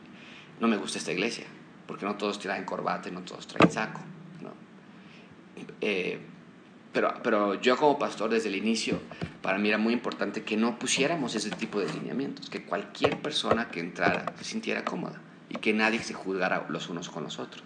[0.60, 1.46] no me gusta esta iglesia,
[1.88, 4.02] porque no todos traen corbata, no todos traen saco.
[4.42, 4.52] ¿no?
[5.82, 6.20] Eh,
[6.96, 9.02] pero, pero yo como pastor desde el inicio,
[9.42, 13.68] para mí era muy importante que no pusiéramos ese tipo de lineamientos, que cualquier persona
[13.68, 15.20] que entrara se sintiera cómoda
[15.50, 17.64] y que nadie se juzgara los unos con los otros.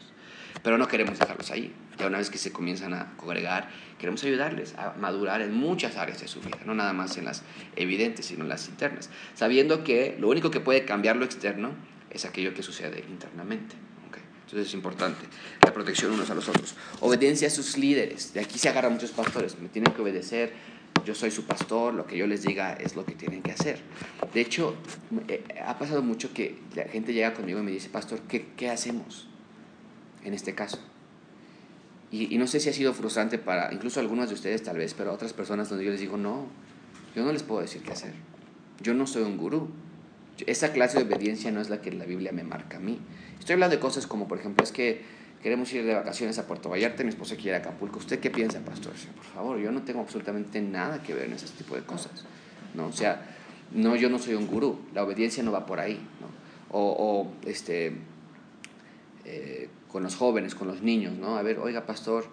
[0.63, 1.71] Pero no queremos dejarlos ahí.
[1.99, 3.69] Ya una vez que se comienzan a congregar,
[3.99, 7.43] queremos ayudarles a madurar en muchas áreas de su vida, no nada más en las
[7.75, 11.73] evidentes, sino en las internas, sabiendo que lo único que puede cambiar lo externo
[12.09, 13.75] es aquello que sucede internamente.
[14.49, 15.27] Entonces es importante
[15.63, 16.73] la protección unos a los otros.
[17.01, 18.33] Obediencia a sus líderes.
[18.33, 19.59] De aquí se agarran muchos pastores.
[19.59, 20.53] Me tienen que obedecer.
[21.05, 21.93] Yo soy su pastor.
[21.93, 23.79] Lo que yo les diga es lo que tienen que hacer.
[24.33, 24.75] De hecho,
[25.27, 28.71] eh, ha pasado mucho que la gente llega conmigo y me dice, pastor, ¿qué, qué
[28.71, 29.27] hacemos
[30.23, 30.79] en este caso?
[32.09, 34.95] Y, y, no sé si ha sido frustrante para incluso algunos de ustedes tal vez,
[34.95, 36.47] pero otras personas donde yo les digo, no,
[37.15, 38.13] yo no les puedo decir qué hacer.
[38.81, 39.69] Yo no soy un gurú.
[40.47, 42.99] Esa clase de obediencia no es la que la Biblia me marca a mí.
[43.39, 45.01] Estoy hablando de cosas como, por ejemplo, es que
[45.41, 47.99] queremos ir de vacaciones a Puerto Vallarta, mi esposa quiere ir a Acapulco.
[47.99, 48.93] ¿Usted qué piensa, pastor?
[49.15, 52.25] Por favor, yo no tengo absolutamente nada que ver en ese tipo de cosas.
[52.75, 52.87] ¿no?
[52.87, 53.25] O sea,
[53.71, 54.79] no, yo no soy un gurú.
[54.93, 55.99] La obediencia no va por ahí.
[56.19, 56.27] ¿no?
[56.77, 57.93] O, o este,
[59.25, 61.37] eh, con los jóvenes, con los niños, ¿no?
[61.37, 62.25] A ver, oiga, pastor,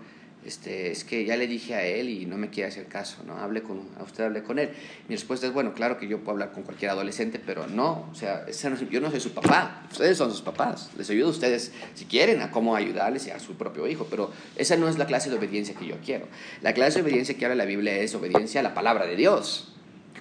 [0.47, 3.37] este, es que ya le dije a él y no me quiere hacer caso, ¿no?
[3.37, 4.71] Hable con, a usted hable con él.
[5.09, 8.15] Mi respuesta es, bueno, claro que yo puedo hablar con cualquier adolescente, pero no, o
[8.15, 8.47] sea,
[8.91, 12.43] yo no soy su papá, ustedes son sus papás, les ayudo a ustedes, si quieren,
[12.43, 15.37] a cómo ayudarles y a su propio hijo, pero esa no es la clase de
[15.37, 16.29] obediencia que yo quiero.
[16.63, 19.73] La clase de obediencia que habla la Biblia es obediencia a la palabra de Dios.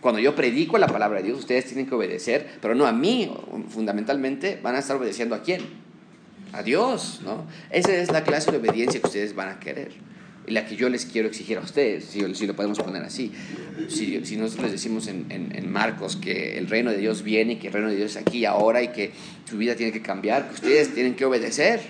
[0.01, 3.31] Cuando yo predico la palabra de Dios, ustedes tienen que obedecer, pero no a mí,
[3.69, 5.85] fundamentalmente van a estar obedeciendo a quién?
[6.55, 7.45] a Dios, ¿no?
[7.69, 9.91] Esa es la clase de obediencia que ustedes van a querer
[10.47, 13.31] la que yo les quiero exigir a ustedes, si, lo podemos poner así.
[13.89, 17.89] Si, nosotros les decimos en, Marcos que el reino de Dios viene, que el reino
[17.89, 19.11] de Dios es aquí ahora y que
[19.49, 21.81] su vida tiene que cambiar, que ustedes tienen que obedecer.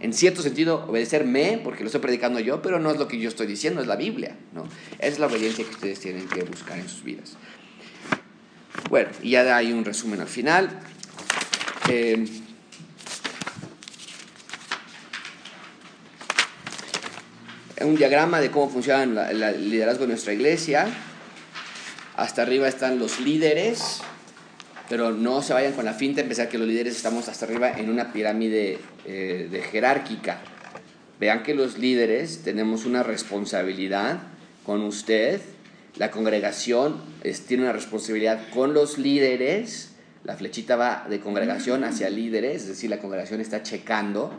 [0.00, 3.28] En cierto sentido, obedecerme, porque lo estoy predicando yo, pero no es lo que yo
[3.28, 4.36] estoy diciendo, es la Biblia.
[4.52, 4.68] ¿no?
[4.98, 7.38] Es la obediencia que ustedes tienen que buscar en sus vidas.
[8.90, 10.68] Bueno, y ya hay un resumen al final.
[11.88, 12.26] Eh,
[17.80, 20.86] un diagrama de cómo funciona el liderazgo de nuestra iglesia.
[22.16, 24.00] Hasta arriba están los líderes,
[24.88, 27.72] pero no se vayan con la finta de pensar que los líderes estamos hasta arriba
[27.72, 30.38] en una pirámide eh, de jerárquica.
[31.18, 34.20] Vean que los líderes tenemos una responsabilidad
[34.64, 35.40] con usted.
[35.96, 37.00] La congregación
[37.48, 39.90] tiene una responsabilidad con los líderes.
[40.22, 44.32] La flechita va de congregación hacia líderes, es decir, la congregación está checando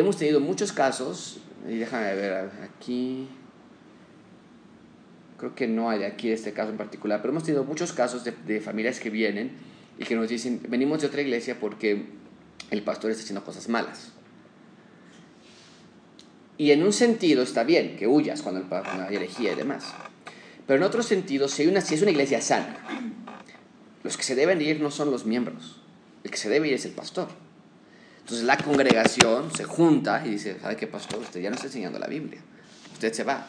[0.00, 1.38] hemos tenido muchos casos,
[1.68, 3.28] y déjame ver aquí,
[5.38, 8.24] creo que no hay de aquí este caso en particular, pero hemos tenido muchos casos
[8.24, 9.52] de, familias que vienen
[9.98, 12.06] y que nos dicen, venimos de otra iglesia porque
[12.70, 14.12] el pastor está haciendo cosas malas.
[16.58, 19.94] Y en un sentido está bien que huyas cuando, cuando hay herejía y demás.
[20.66, 22.76] Pero en otro sentido, si, hay una, si es una iglesia sana,
[24.02, 25.80] los que se deben ir no son los miembros,
[26.22, 27.28] el que se debe ir es el pastor.
[28.20, 31.20] Entonces la congregación se junta y dice, ¿sabe qué pastor?
[31.20, 32.40] Usted ya no está enseñando la Biblia.
[32.92, 33.46] Usted se va.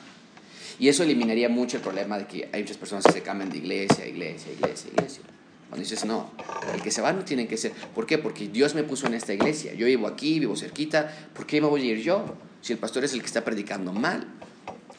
[0.80, 3.58] Y eso eliminaría mucho el problema de que hay muchas personas que se cambian de
[3.58, 5.24] iglesia, iglesia, iglesia, iglesia.
[5.70, 6.32] Cuando dices, no,
[6.74, 7.72] el que se va no tiene que ser.
[7.72, 8.18] ¿Por qué?
[8.18, 9.74] Porque Dios me puso en esta iglesia.
[9.74, 11.10] Yo vivo aquí, vivo cerquita.
[11.34, 12.36] ¿Por qué me voy a ir yo?
[12.62, 14.28] Si el pastor es el que está predicando mal.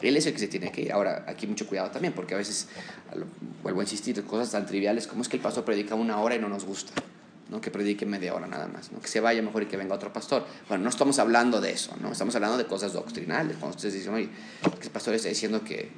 [0.01, 0.91] Él es el que se tiene que ir.
[0.91, 2.67] Ahora, aquí mucho cuidado también, porque a veces,
[3.61, 6.39] vuelvo a insistir, cosas tan triviales como es que el pastor predica una hora y
[6.39, 6.93] no nos gusta.
[7.53, 7.61] ¿No?
[7.61, 8.99] que predique media hora nada más, ¿no?
[8.99, 10.43] que se vaya mejor y que venga otro pastor.
[10.67, 12.11] Bueno, no estamos hablando de eso, ¿no?
[12.11, 13.57] estamos hablando de cosas doctrinales.
[13.57, 14.29] Cuando ustedes dicen, oye,
[14.79, 15.91] que el pastor está diciendo que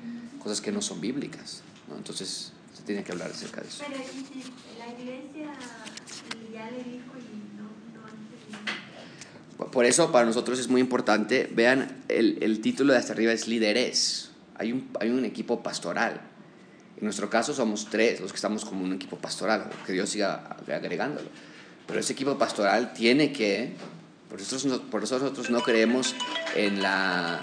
[0.43, 1.95] cosas que no son bíblicas, ¿no?
[1.95, 3.85] entonces se tiene que hablar acerca de eso.
[3.87, 5.53] Pero la iglesia
[6.53, 7.69] ya le dijo y no,
[9.57, 13.31] no Por eso para nosotros es muy importante, vean, el, el título de hasta arriba
[13.31, 14.31] es líderes.
[14.57, 16.34] Hay un, hay un equipo pastoral
[16.97, 20.57] en nuestro caso somos tres los que estamos como un equipo pastoral, que Dios siga
[20.67, 21.27] agregándolo.
[21.87, 23.73] Pero ese equipo pastoral tiene que,
[24.29, 26.15] por eso, por eso nosotros no creemos
[26.55, 27.39] en la,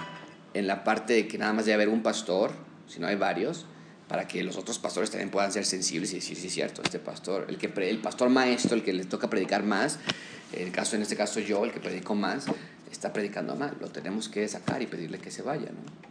[0.53, 2.51] en la parte de que nada más debe haber un pastor,
[2.87, 3.65] sino hay varios,
[4.07, 6.99] para que los otros pastores también puedan ser sensibles y decir, sí, es cierto, este
[6.99, 9.99] pastor, el, que, el pastor maestro, el que le toca predicar más,
[10.51, 12.45] el caso, en este caso yo, el que predico más,
[12.91, 16.02] está predicando mal, lo tenemos que sacar y pedirle que se vaya, ¿no?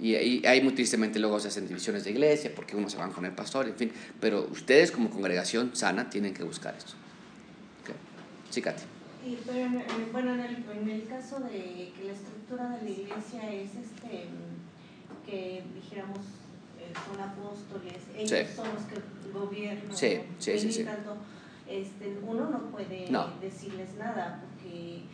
[0.00, 3.24] Y, ahí muy tristemente luego se hacen divisiones de iglesia porque uno se van con
[3.26, 3.92] el pastor, en fin.
[4.20, 6.92] Pero ustedes como congregación sana tienen que buscar esto.
[8.50, 8.82] Sí, Katy.
[9.46, 9.68] pero
[10.10, 14.24] bueno, en el, en el, caso de que la estructura de la iglesia es este,
[15.24, 16.18] que dijéramos
[16.80, 18.96] eh, son apóstoles, ellos son los que
[19.32, 20.82] gobiernan, sí, sí, sí, sí.
[20.84, 21.16] Tanto,
[21.68, 23.06] este, uno no puede
[23.40, 25.04] decirles nada porque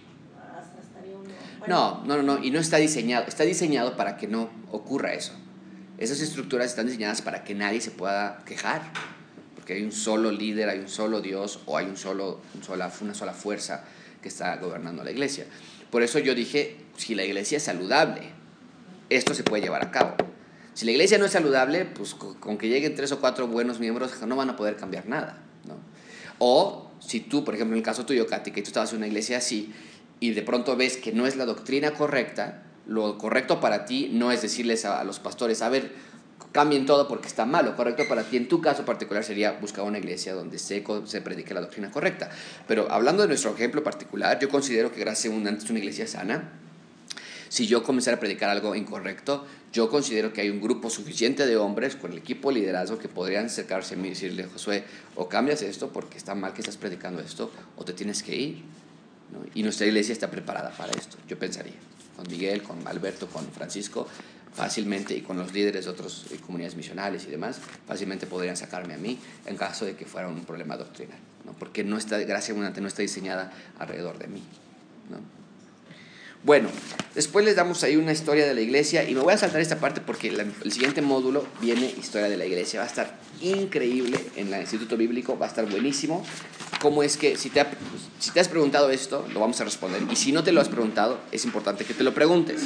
[1.67, 5.33] no, no, no, y no está diseñado, está diseñado para que no ocurra eso.
[5.99, 8.83] Esas estructuras están diseñadas para que nadie se pueda quejar,
[9.55, 12.41] porque hay un solo líder, hay un solo Dios o hay un solo,
[13.01, 13.85] una sola fuerza
[14.21, 15.47] que está gobernando la iglesia.
[15.91, 18.23] Por eso yo dije, si la iglesia es saludable,
[19.09, 20.17] esto se puede llevar a cabo.
[20.75, 24.13] Si la iglesia no es saludable, pues con que lleguen tres o cuatro buenos miembros
[24.27, 25.43] no van a poder cambiar nada.
[25.65, 25.77] ¿no?
[26.39, 29.07] O si tú, por ejemplo, en el caso tuyo, Katy, que tú estabas en una
[29.07, 29.73] iglesia así,
[30.21, 34.31] y de pronto ves que no es la doctrina correcta, lo correcto para ti no
[34.33, 35.93] es decirles a, los pastores, a ver,
[36.53, 37.65] cambien todo porque está mal.
[37.65, 41.21] Lo correcto para ti en tu caso particular sería buscar una iglesia donde se, se
[41.21, 42.31] predique la doctrina correcta.
[42.67, 46.53] Pero hablando de nuestro ejemplo particular, yo considero que gracias a una, una iglesia sana,
[47.49, 51.57] si yo comenzara a predicar algo incorrecto, yo considero que hay un grupo suficiente de
[51.57, 54.85] hombres con el equipo de liderazgo que podrían acercarse a mí y decirle, Josué,
[55.15, 58.63] o cambias esto porque está mal que estás predicando esto, o te tienes que ir.
[59.55, 61.75] Y nuestra iglesia está preparada para esto, yo pensaría.
[62.17, 64.09] Con Miguel, con Alberto, con Francisco,
[64.55, 68.95] fácilmente, y con los líderes de otras eh, comunidades misionales y demás, fácilmente podrían sacarme
[68.95, 71.53] a mí en caso de que fuera un problema doctrinal, ¿no?
[71.53, 74.43] porque no está, gracia abundante no está diseñada alrededor de mí.
[75.11, 75.36] ¿no?
[76.47, 76.69] Bueno,
[77.17, 79.81] después les damos ahí una historia de la iglesia y me voy a saltar esta
[79.81, 82.79] parte porque el siguiente módulo viene historia de la iglesia.
[82.79, 86.25] Va a estar increíble en el Instituto Bíblico, va a estar buenísimo.
[86.81, 87.37] ¿Cómo es que ha-
[88.21, 90.03] si te has preguntado esto, lo vamos a responder?
[90.09, 92.63] Y si no te lo has preguntado, es importante que te lo preguntes.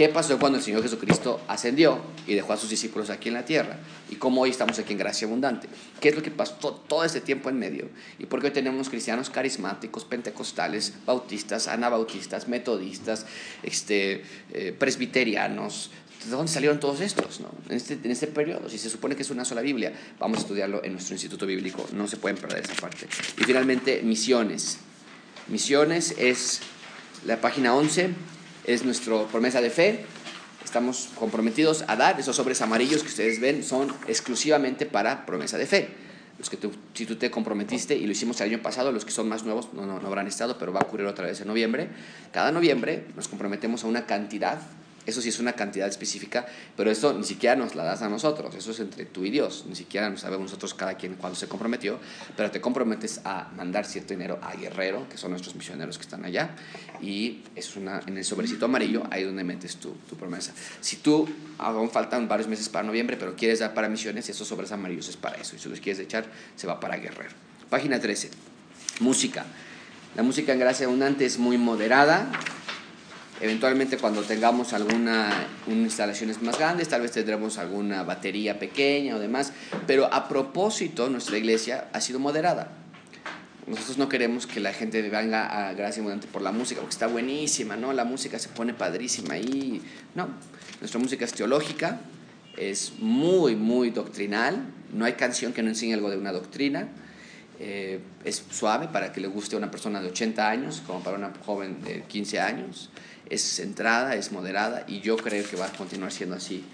[0.00, 3.44] ¿Qué pasó cuando el Señor Jesucristo ascendió y dejó a sus discípulos aquí en la
[3.44, 3.76] tierra?
[4.08, 5.68] ¿Y cómo hoy estamos aquí en gracia abundante?
[6.00, 7.86] ¿Qué es lo que pasó to- todo este tiempo en medio?
[8.18, 13.26] ¿Y por qué hoy tenemos cristianos carismáticos, pentecostales, bautistas, anabautistas, metodistas,
[13.62, 14.22] este,
[14.54, 15.90] eh, presbiterianos?
[16.24, 17.40] ¿De dónde salieron todos estos?
[17.40, 17.50] No?
[17.68, 20.40] En, este, en este periodo, si se supone que es una sola Biblia, vamos a
[20.40, 23.06] estudiarlo en nuestro instituto bíblico, no se pueden perder esa parte.
[23.36, 24.78] Y finalmente, misiones.
[25.48, 26.60] Misiones es
[27.26, 28.14] la página 11,
[28.64, 30.04] es nuestra promesa de fe.
[30.64, 35.66] Estamos comprometidos a dar esos sobres amarillos que ustedes ven, son exclusivamente para promesa de
[35.66, 35.88] fe.
[36.38, 39.10] Los que tú, si tú te comprometiste y lo hicimos el año pasado, los que
[39.10, 41.48] son más nuevos no, no, no habrán estado, pero va a ocurrir otra vez en
[41.48, 41.88] noviembre.
[42.32, 44.60] Cada noviembre nos comprometemos a una cantidad
[45.06, 46.46] eso sí es una cantidad específica,
[46.76, 49.64] pero eso ni siquiera nos la das a nosotros, eso es entre tú y Dios,
[49.68, 51.98] ni siquiera nos sabemos nosotros cada quien cuándo se comprometió,
[52.36, 56.24] pero te comprometes a mandar cierto dinero a Guerrero, que son nuestros misioneros que están
[56.24, 56.54] allá,
[57.00, 60.52] y es una, en el sobrecito amarillo, ahí es donde metes tu, tu promesa.
[60.80, 61.28] Si tú,
[61.58, 65.16] aún faltan varios meses para noviembre, pero quieres dar para misiones, esos sobres amarillos es
[65.16, 66.26] para eso, y si los quieres echar,
[66.56, 67.30] se va para Guerrero.
[67.70, 68.30] Página 13,
[69.00, 69.46] música.
[70.16, 72.30] La música en Gracia Abundante es muy moderada,
[73.40, 75.30] Eventualmente cuando tengamos alguna
[75.66, 79.52] una instalaciones más grandes, tal vez tendremos alguna batería pequeña o demás,
[79.86, 82.72] pero a propósito nuestra iglesia ha sido moderada.
[83.66, 87.06] Nosotros no queremos que la gente venga a Gracia Abundante por la música, porque está
[87.06, 87.92] buenísima, ¿no?
[87.92, 89.80] La música se pone padrísima ahí.
[90.14, 90.28] No,
[90.80, 92.00] nuestra música es teológica,
[92.58, 96.88] es muy, muy doctrinal, no hay canción que no enseñe algo de una doctrina.
[97.58, 101.16] Eh, es suave para que le guste a una persona de 80 años como para
[101.16, 102.90] una joven de 15 años.
[103.30, 106.64] Es centrada, es moderada y yo creo que va a continuar siendo así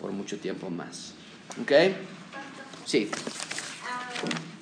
[0.00, 1.12] por mucho tiempo más.
[1.60, 1.72] ¿Ok?
[2.84, 3.10] Sí.
[3.84, 4.08] Ah,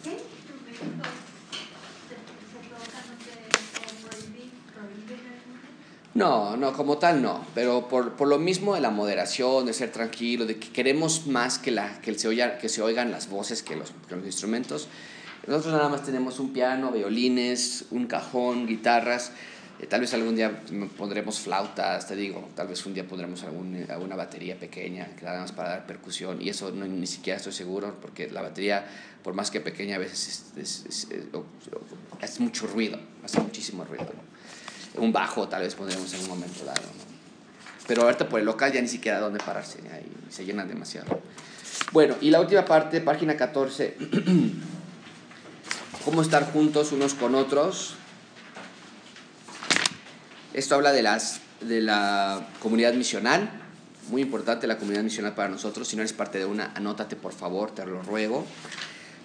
[0.03, 1.11] ¿Qué instrumentos
[2.09, 3.35] se, se tocan no sé,
[3.79, 5.19] o prohibir, prohibir
[6.15, 9.93] No, no, como tal no, pero por, por lo mismo de la moderación, de ser
[9.93, 13.63] tranquilo, de que queremos más que, la, que, se, oiga, que se oigan las voces
[13.63, 14.89] que los, que los instrumentos.
[15.47, 19.33] Nosotros nada más tenemos un piano, violines, un cajón, guitarras.
[19.81, 20.63] Eh, tal vez algún día
[20.97, 25.41] pondremos flautas, te digo, tal vez un día pondremos algún, alguna batería pequeña, que nada
[25.41, 28.87] más para dar percusión, y eso no, ni siquiera estoy seguro, porque la batería,
[29.23, 31.29] por más que pequeña, a veces es, es, es, es,
[32.21, 34.13] hace mucho ruido, hace muchísimo ruido.
[34.97, 37.15] Un bajo tal vez pondremos en un momento dado, ¿no?
[37.87, 39.79] pero ahorita por el local ya ni siquiera dónde pararse,
[40.31, 41.21] se llenan demasiado.
[41.93, 43.97] Bueno, y la última parte, página 14,
[46.05, 47.97] cómo estar juntos unos con otros.
[50.55, 53.51] Esto habla de, las, de la comunidad misional,
[54.09, 55.89] muy importante la comunidad misional para nosotros.
[55.89, 58.47] Si no eres parte de una, anótate por favor, te lo ruego.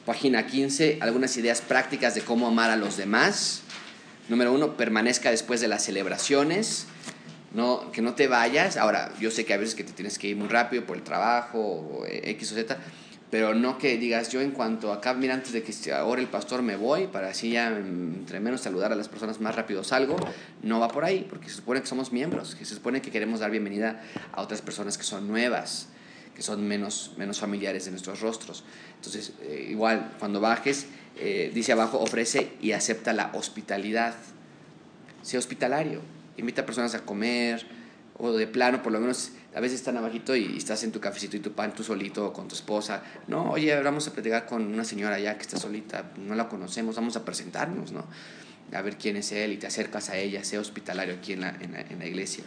[0.07, 3.61] Página 15, algunas ideas prácticas de cómo amar a los demás.
[4.27, 6.87] Número uno, permanezca después de las celebraciones.
[7.53, 8.75] No, que no te vayas.
[8.77, 11.03] Ahora, yo sé que a veces que te tienes que ir muy rápido por el
[11.03, 12.75] trabajo o X o Z,
[13.29, 16.63] pero no que digas yo en cuanto acá, mira, antes de que ahora el pastor
[16.63, 20.15] me voy, para así ya entre menos saludar a las personas más rápido salgo,
[20.63, 23.39] no va por ahí, porque se supone que somos miembros, que se supone que queremos
[23.39, 24.01] dar bienvenida
[24.31, 25.89] a otras personas que son nuevas,
[26.35, 28.63] que son menos, menos familiares de nuestros rostros.
[28.95, 30.87] Entonces, eh, igual, cuando bajes,
[31.17, 34.15] eh, dice abajo, ofrece y acepta la hospitalidad.
[35.21, 36.01] Sé hospitalario,
[36.37, 37.65] invita a personas a comer,
[38.17, 41.37] o de plano, por lo menos, a veces están abajito y estás en tu cafecito
[41.37, 43.01] y tu pan tú solito con tu esposa.
[43.27, 46.95] No, oye, vamos a platicar con una señora allá que está solita, no la conocemos,
[46.95, 48.05] vamos a presentarnos, ¿no?
[48.71, 51.49] A ver quién es él y te acercas a ella, sea hospitalario aquí en la,
[51.59, 52.43] en la, en la iglesia.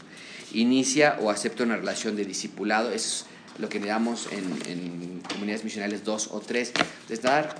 [0.52, 3.26] Inicia o acepta una relación de discipulado, es
[3.58, 6.72] lo que le damos en, en comunidades misionales dos o tres,
[7.08, 7.56] es dar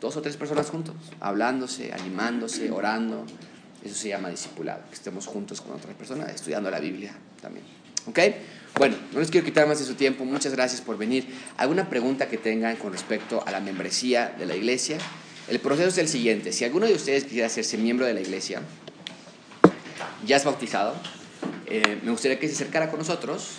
[0.00, 3.26] dos o tres personas juntos, hablándose, animándose, orando.
[3.84, 7.64] Eso se llama discipulado, que estemos juntos con otras personas, estudiando la Biblia también.
[8.06, 8.18] ¿Ok?
[8.76, 10.24] Bueno, no les quiero quitar más de su tiempo.
[10.24, 11.26] Muchas gracias por venir.
[11.56, 14.98] ¿Alguna pregunta que tengan con respecto a la membresía de la iglesia?
[15.48, 16.52] El proceso es el siguiente.
[16.52, 18.62] Si alguno de ustedes quisiera hacerse miembro de la iglesia,
[20.26, 20.94] ya es bautizado,
[21.70, 23.58] Eh, me gustaría que se acercara con nosotros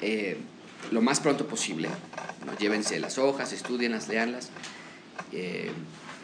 [0.00, 0.36] eh,
[0.92, 1.88] lo más pronto posible.
[2.60, 4.50] Llévense las hojas, estudienlas, leanlas.
[5.32, 5.72] Eh,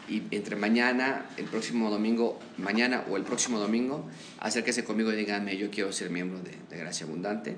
[0.07, 4.07] y entre mañana, el próximo domingo, mañana o el próximo domingo,
[4.39, 7.57] acérquese conmigo y díganme, yo quiero ser miembro de Gracia Abundante,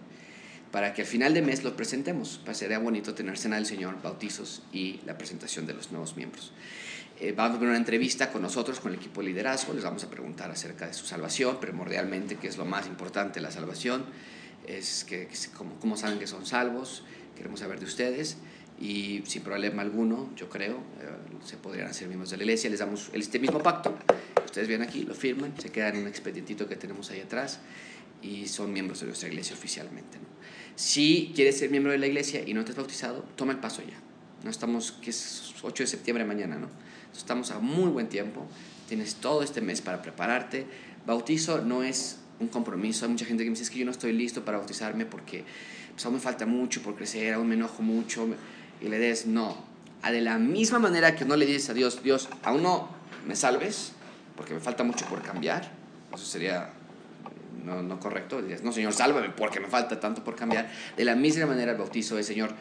[0.73, 2.41] para que al final de mes lo presentemos.
[2.43, 6.51] Pues sería bonito tener cena del Señor, bautizos y la presentación de los nuevos miembros.
[7.19, 10.09] Eh, a tener una entrevista con nosotros, con el equipo de liderazgo, les vamos a
[10.09, 14.03] preguntar acerca de su salvación, primordialmente, que es lo más importante, la salvación,
[14.65, 15.37] es que, que
[15.79, 17.03] cómo saben que son salvos,
[17.37, 18.37] queremos saber de ustedes.
[18.81, 22.79] Y sin problema alguno, yo creo, eh, se podrían hacer miembros de la iglesia, les
[22.79, 23.95] damos este mismo pacto,
[24.43, 27.59] ustedes vienen aquí, lo firman, se quedan en un expedientito que tenemos ahí atrás
[28.23, 30.17] y son miembros de nuestra iglesia oficialmente.
[30.17, 30.25] ¿no?
[30.75, 33.81] Si quieres ser miembro de la iglesia y no te has bautizado, toma el paso
[33.81, 33.99] ya.
[34.43, 36.67] No estamos, que es 8 de septiembre mañana, ¿no?
[37.15, 38.45] Estamos a muy buen tiempo,
[38.89, 40.65] tienes todo este mes para prepararte.
[41.05, 43.91] Bautizo no es un compromiso, hay mucha gente que me dice es que yo no
[43.91, 45.45] estoy listo para bautizarme porque
[45.93, 48.27] pues, aún me falta mucho por crecer, aún me enojo mucho.
[48.81, 49.63] Y le des, no.
[50.03, 52.89] De la misma manera que no le dices a Dios, Dios, aún no
[53.25, 53.93] me salves
[54.35, 55.71] porque me falta mucho por cambiar,
[56.13, 56.73] eso sería
[57.63, 58.41] no, no correcto.
[58.41, 60.69] Dices, no, Señor, sálvame porque me falta tanto por cambiar.
[60.97, 62.53] De la misma manera el bautizo es, Señor,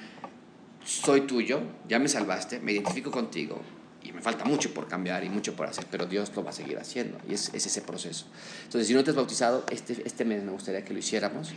[0.85, 3.61] soy tuyo, ya me salvaste, me identifico contigo
[4.03, 6.53] y me falta mucho por cambiar y mucho por hacer, pero Dios lo va a
[6.53, 8.27] seguir haciendo y es, es ese proceso.
[8.65, 11.53] Entonces, si no te has bautizado, este, este mes me gustaría que lo hiciéramos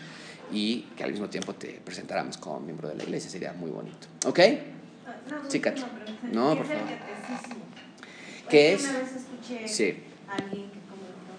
[0.51, 4.07] y que al mismo tiempo te presentáramos como miembro de la iglesia, sería muy bonito.
[4.27, 4.39] ¿Ok?
[5.07, 5.81] Ah, no, Sí, Katy.
[6.31, 6.89] No, ¿Qué por favor.
[8.49, 8.83] ¿Qué es?
[8.83, 10.03] Una vez escuché Sí.
[10.29, 10.84] a alguien que.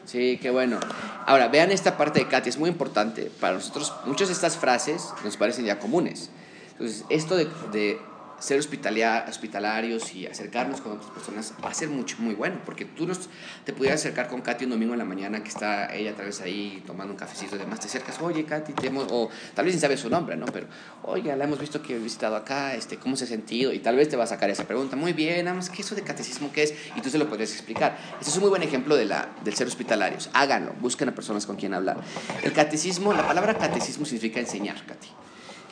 [0.07, 0.79] Sí, qué bueno.
[1.27, 3.31] Ahora, vean esta parte de Katy, es muy importante.
[3.41, 6.31] Para nosotros, muchas de estas frases nos parecen ya comunes.
[6.73, 7.99] Entonces, esto de, de
[8.39, 13.07] ser hospitalarios y acercarnos con otras personas va a ser mucho, muy bueno, porque tú
[13.07, 13.29] nos,
[13.65, 16.41] te pudieras acercar con Katy un domingo en la mañana que está ella tal vez
[16.41, 19.75] ahí tomando un cafecito y demás, te acercas, oye Katy, te hemos, o tal vez
[19.75, 20.47] ni sabes su nombre, ¿no?
[20.47, 20.67] Pero,
[21.03, 23.73] oye, la hemos visto que he visitado acá, este, ¿cómo se ha sentido?
[23.73, 25.95] Y tal vez te va a sacar esa pregunta, muy bien, nada más, ¿qué eso
[25.95, 26.75] de catecismo qué es?
[26.95, 27.99] Y tú se lo podrías explicar.
[28.19, 30.31] Este es un muy buen ejemplo de la, del ser hospitalarios.
[30.33, 31.99] Háganlo, busquen a personas con quien hablar.
[32.43, 35.26] El catecismo, la palabra catecismo significa enseñar, Katy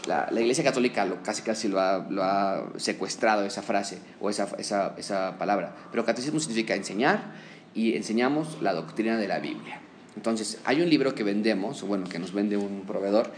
[0.06, 4.30] la, la Iglesia Católica lo, casi casi lo ha, lo ha secuestrado esa frase o
[4.30, 5.74] esa, esa, esa palabra.
[5.90, 7.32] Pero catecismo significa enseñar
[7.74, 9.80] y enseñamos la doctrina de la Biblia.
[10.16, 13.32] Entonces, hay un libro que vendemos, bueno, que nos vende un proveedor,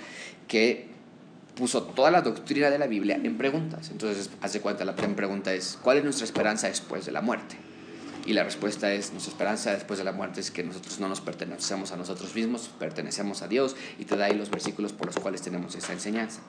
[0.46, 0.88] que
[1.54, 3.90] puso toda la doctrina de la Biblia en preguntas.
[3.90, 7.56] Entonces, haz de cuenta, la pregunta es, ¿cuál es nuestra esperanza después de la muerte?
[8.26, 11.20] Y la respuesta es, nuestra esperanza después de la muerte es que nosotros no nos
[11.20, 15.16] pertenecemos a nosotros mismos, pertenecemos a Dios y te da ahí los versículos por los
[15.16, 16.40] cuales tenemos esa enseñanza.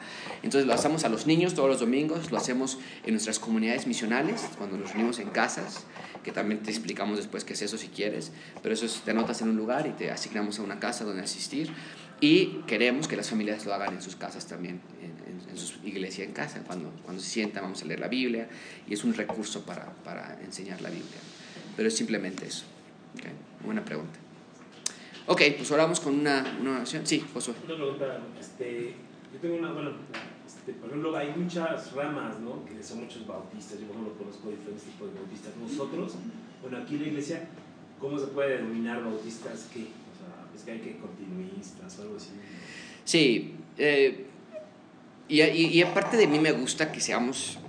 [0.41, 4.49] Entonces lo hacemos a los niños todos los domingos, lo hacemos en nuestras comunidades misionales,
[4.57, 5.83] cuando nos reunimos en casas,
[6.23, 8.31] que también te explicamos después qué es eso si quieres,
[8.63, 11.21] pero eso es, te anotas en un lugar y te asignamos a una casa donde
[11.21, 11.71] asistir
[12.19, 16.33] y queremos que las familias lo hagan en sus casas también, en, su iglesia en
[16.33, 18.47] casa, cuando, cuando se sientan vamos a leer la Biblia
[18.87, 21.17] y es un recurso para, para enseñar la Biblia
[21.77, 22.65] pero es simplemente eso.
[23.17, 23.31] Okay.
[23.63, 24.19] Buena pregunta.
[25.27, 27.05] Ok, pues oramos con una, una oración.
[27.05, 27.53] Sí, Josué.
[27.65, 28.95] Una pregunta, este,
[29.31, 29.91] yo tengo una, bueno,
[30.45, 32.65] este, por ejemplo, hay muchas ramas, ¿no?
[32.65, 35.55] Que son muchos bautistas, yo por ejemplo conozco diferentes tipos de bautistas.
[35.57, 36.15] Nosotros,
[36.61, 37.47] bueno, aquí en la iglesia,
[37.99, 39.81] ¿cómo se puede denominar bautistas qué?
[39.81, 42.29] O sea, es que hay que continuistas o algo así.
[43.03, 44.25] Sí, eh,
[45.27, 47.59] y, y, y aparte de mí me gusta que seamos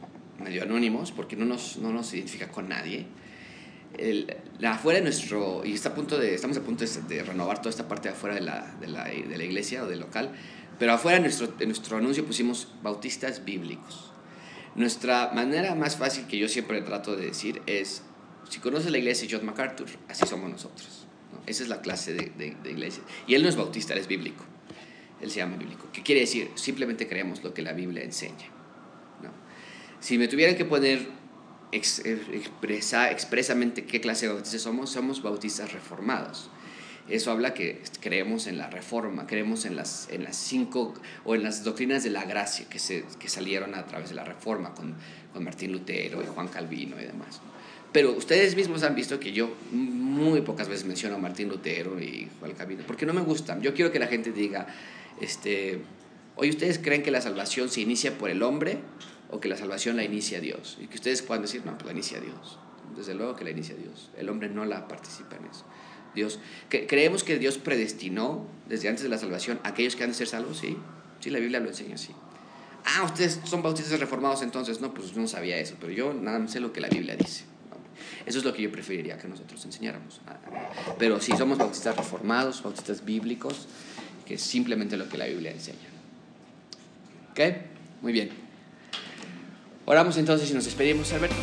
[0.42, 3.06] medio anónimos, porque no nos, no nos identifica con nadie.
[3.98, 7.58] El, la, afuera de nuestro, y está a punto de, estamos a punto de, renovar
[7.58, 10.30] toda esta parte de afuera de la, de la, de la iglesia o del local,
[10.78, 14.12] pero afuera de nuestro, de nuestro anuncio pusimos bautistas bíblicos.
[14.76, 18.02] Nuestra manera más fácil que yo siempre trato de decir es,
[18.48, 21.06] si conoces la iglesia de John MacArthur, así somos nosotros.
[21.32, 21.40] ¿no?
[21.46, 22.30] Esa es la clase de,
[22.62, 23.02] de, iglesia.
[23.26, 24.44] Y él no es bautista, él es bíblico.
[25.20, 25.88] Él se llama bíblico.
[25.92, 26.50] ¿Qué quiere decir?
[26.54, 28.46] Simplemente creemos lo que la Biblia enseña.
[30.00, 31.08] Si me tuvieran que poner
[31.72, 36.50] ex, expresa, expresamente qué clase de bautistas somos, somos bautistas reformados.
[37.08, 40.92] Eso habla que creemos en la reforma, creemos en las, en las cinco
[41.24, 44.24] o en las doctrinas de la gracia que, se, que salieron a través de la
[44.24, 44.94] reforma con,
[45.32, 47.40] con Martín Lutero y Juan Calvino y demás.
[47.92, 52.28] Pero ustedes mismos han visto que yo muy pocas veces menciono a Martín Lutero y
[52.40, 53.62] Juan Calvino, porque no me gustan.
[53.62, 54.66] Yo quiero que la gente diga,
[55.18, 55.80] este,
[56.36, 58.80] oye, ¿ustedes creen que la salvación se inicia por el hombre
[59.30, 60.78] o que la salvación la inicia Dios?
[60.80, 62.58] Y que ustedes puedan decir, no, pues la inicia Dios.
[62.96, 64.10] Desde luego que la inicia Dios.
[64.16, 65.64] El hombre no la participa en eso.
[66.14, 66.38] Dios,
[66.68, 70.16] que, creemos que Dios predestinó desde antes de la salvación a aquellos que han de
[70.16, 70.76] ser salvos, sí.
[71.20, 72.12] Sí, la Biblia lo enseña así.
[72.84, 74.80] Ah, ustedes son bautistas reformados entonces.
[74.80, 77.44] No, pues no sabía eso, pero yo nada más sé lo que la Biblia dice.
[78.24, 80.20] Eso es lo que yo preferiría que nosotros enseñáramos.
[80.98, 83.68] Pero sí, somos bautistas reformados, bautistas bíblicos.
[84.26, 85.88] que es simplemente lo que la Biblia enseña.
[87.30, 87.40] ¿Ok?
[88.02, 88.47] Muy bien.
[89.90, 91.36] Oramos entonces y nos despedimos, Alberto.